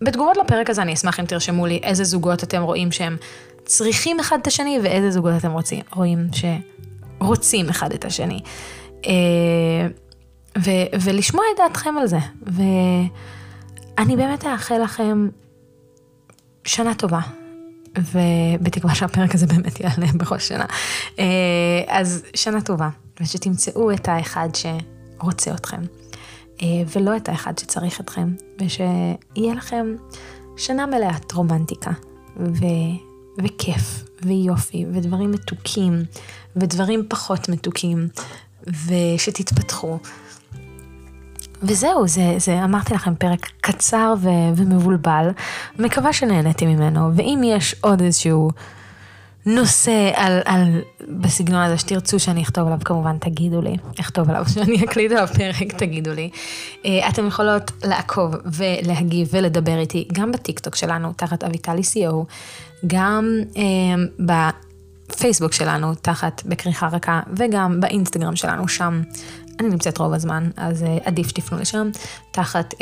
בתגובות 0.00 0.36
לפרק 0.36 0.70
הזה 0.70 0.82
אני 0.82 0.94
אשמח 0.94 1.20
אם 1.20 1.26
תרשמו 1.26 1.66
לי 1.66 1.80
איזה 1.82 2.04
זוגות 2.04 2.44
אתם 2.44 2.62
רואים 2.62 2.92
שהם 2.92 3.16
צריכים 3.64 4.20
אחד 4.20 4.38
את 4.42 4.46
השני, 4.46 4.78
ואיזה 4.82 5.10
זוגות 5.10 5.32
אתם 5.38 5.52
רוצים, 5.52 5.80
רואים 5.94 6.26
שרוצים 7.18 7.68
אחד 7.68 7.92
את 7.92 8.04
השני. 8.04 8.40
Uh, 9.02 9.06
ו, 10.58 10.70
ולשמוע 11.00 11.44
את 11.54 11.60
דעתכם 11.60 11.98
על 11.98 12.06
זה. 12.06 12.18
ו... 12.50 12.62
אני 13.98 14.16
באמת 14.16 14.44
אאחל 14.44 14.82
לכם 14.82 15.28
שנה 16.64 16.94
טובה, 16.94 17.20
ובתקווה 17.98 18.94
שהפרק 18.94 19.34
הזה 19.34 19.46
באמת 19.46 19.80
יעלה 19.80 20.06
בכל 20.16 20.38
שנה. 20.38 20.66
אה, 21.18 21.24
אז 21.88 22.22
שנה 22.34 22.60
טובה, 22.60 22.88
ושתמצאו 23.20 23.92
את 23.92 24.08
האחד 24.08 24.48
שרוצה 24.54 25.54
אתכם, 25.54 25.80
אה, 26.62 26.66
ולא 26.96 27.16
את 27.16 27.28
האחד 27.28 27.58
שצריך 27.58 28.00
אתכם, 28.00 28.34
ושיהיה 28.60 29.54
לכם 29.56 29.94
שנה 30.56 30.86
מלאת 30.86 31.32
רומנטיקה, 31.32 31.90
ו... 32.36 32.64
וכיף, 33.38 34.04
ויופי, 34.22 34.86
ודברים 34.92 35.30
מתוקים, 35.30 36.04
ודברים 36.56 37.04
פחות 37.08 37.48
מתוקים, 37.48 38.08
ושתתפתחו. 38.66 39.98
וזהו, 41.62 42.08
זה, 42.08 42.34
זה 42.38 42.64
אמרתי 42.64 42.94
לכם 42.94 43.14
פרק 43.14 43.50
קצר 43.60 44.14
ו, 44.20 44.28
ומבולבל, 44.56 45.28
מקווה 45.78 46.12
שנהניתן 46.12 46.66
ממנו, 46.66 47.10
ואם 47.14 47.40
יש 47.44 47.74
עוד 47.80 48.02
איזשהו 48.02 48.50
נושא 49.46 50.10
על, 50.14 50.40
על, 50.44 50.82
בסגנון 51.08 51.62
הזה 51.62 51.78
שתרצו 51.78 52.18
שאני 52.18 52.42
אכתוב 52.42 52.66
עליו, 52.66 52.78
כמובן 52.84 53.18
תגידו 53.18 53.60
לי, 53.60 53.76
אכתוב 54.00 54.30
עליו, 54.30 54.44
שאני 54.54 54.84
אקליט 54.84 55.12
עליו 55.12 55.26
פרק, 55.26 55.72
תגידו 55.72 56.12
לי. 56.12 56.30
אה, 56.86 57.08
אתם 57.08 57.26
יכולות 57.26 57.70
לעקוב 57.84 58.34
ולהגיב 58.44 59.28
ולדבר 59.32 59.78
איתי 59.78 60.08
גם 60.12 60.32
בטיקטוק 60.32 60.76
שלנו, 60.76 61.12
תחת 61.16 61.44
אביטלי 61.44 61.82
CO, 61.82 62.14
גם 62.86 63.38
אה, 63.56 63.62
בפייסבוק 65.08 65.52
שלנו, 65.52 65.94
תחת 65.94 66.42
בכריכה 66.46 66.88
רכה, 66.92 67.20
וגם 67.36 67.80
באינסטגרם 67.80 68.36
שלנו, 68.36 68.68
שם 68.68 69.02
אני 69.60 69.68
נמצאת 69.68 69.98
רוב 69.98 70.12
הזמן, 70.12 70.50
אז 70.56 70.82
אה, 70.82 70.86
עדיף 71.04 71.28
שתפנו 71.28 71.58
לשם, 71.58 71.90
תחת 72.30 72.74
אה, 72.74 72.76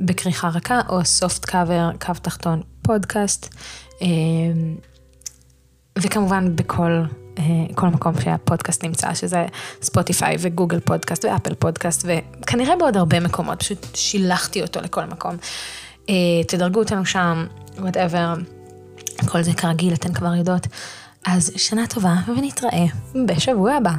בכריכה 0.00 0.48
רכה 0.48 0.80
או 0.88 1.04
soft 1.04 1.44
cover, 1.44 1.90
קו 2.00 2.12
תחתון 2.22 2.62
פודקאסט, 2.82 3.54
אה, 3.98 4.02
וכמובן 5.98 6.56
בכל 6.56 7.02
אה, 7.36 7.40
כל 7.74 7.86
מקום 7.86 8.20
שהפודקאסט 8.20 8.84
נמצא, 8.84 9.14
שזה 9.14 9.46
ספוטיפיי 9.82 10.36
וגוגל 10.40 10.80
פודקאסט 10.80 11.24
ואפל 11.24 11.54
פודקאסט, 11.54 12.06
וכנראה 12.08 12.76
בעוד 12.76 12.96
הרבה 12.96 13.20
מקומות, 13.20 13.60
פשוט 13.60 13.86
שלחתי 13.94 14.62
אותו 14.62 14.80
לכל 14.80 15.04
מקום. 15.04 15.36
אה, 16.06 16.10
תדרגו 16.48 16.80
אותנו 16.80 17.06
שם, 17.06 17.46
whatever, 17.78 18.34
כל 19.28 19.42
זה 19.42 19.52
כרגיל, 19.52 19.94
אתן 19.94 20.12
כבר 20.12 20.34
יודעות. 20.34 20.66
אז 21.26 21.52
שנה 21.56 21.86
טובה, 21.86 22.14
ונתראה 22.36 22.84
בשבוע 23.26 23.72
הבא. 23.72 23.92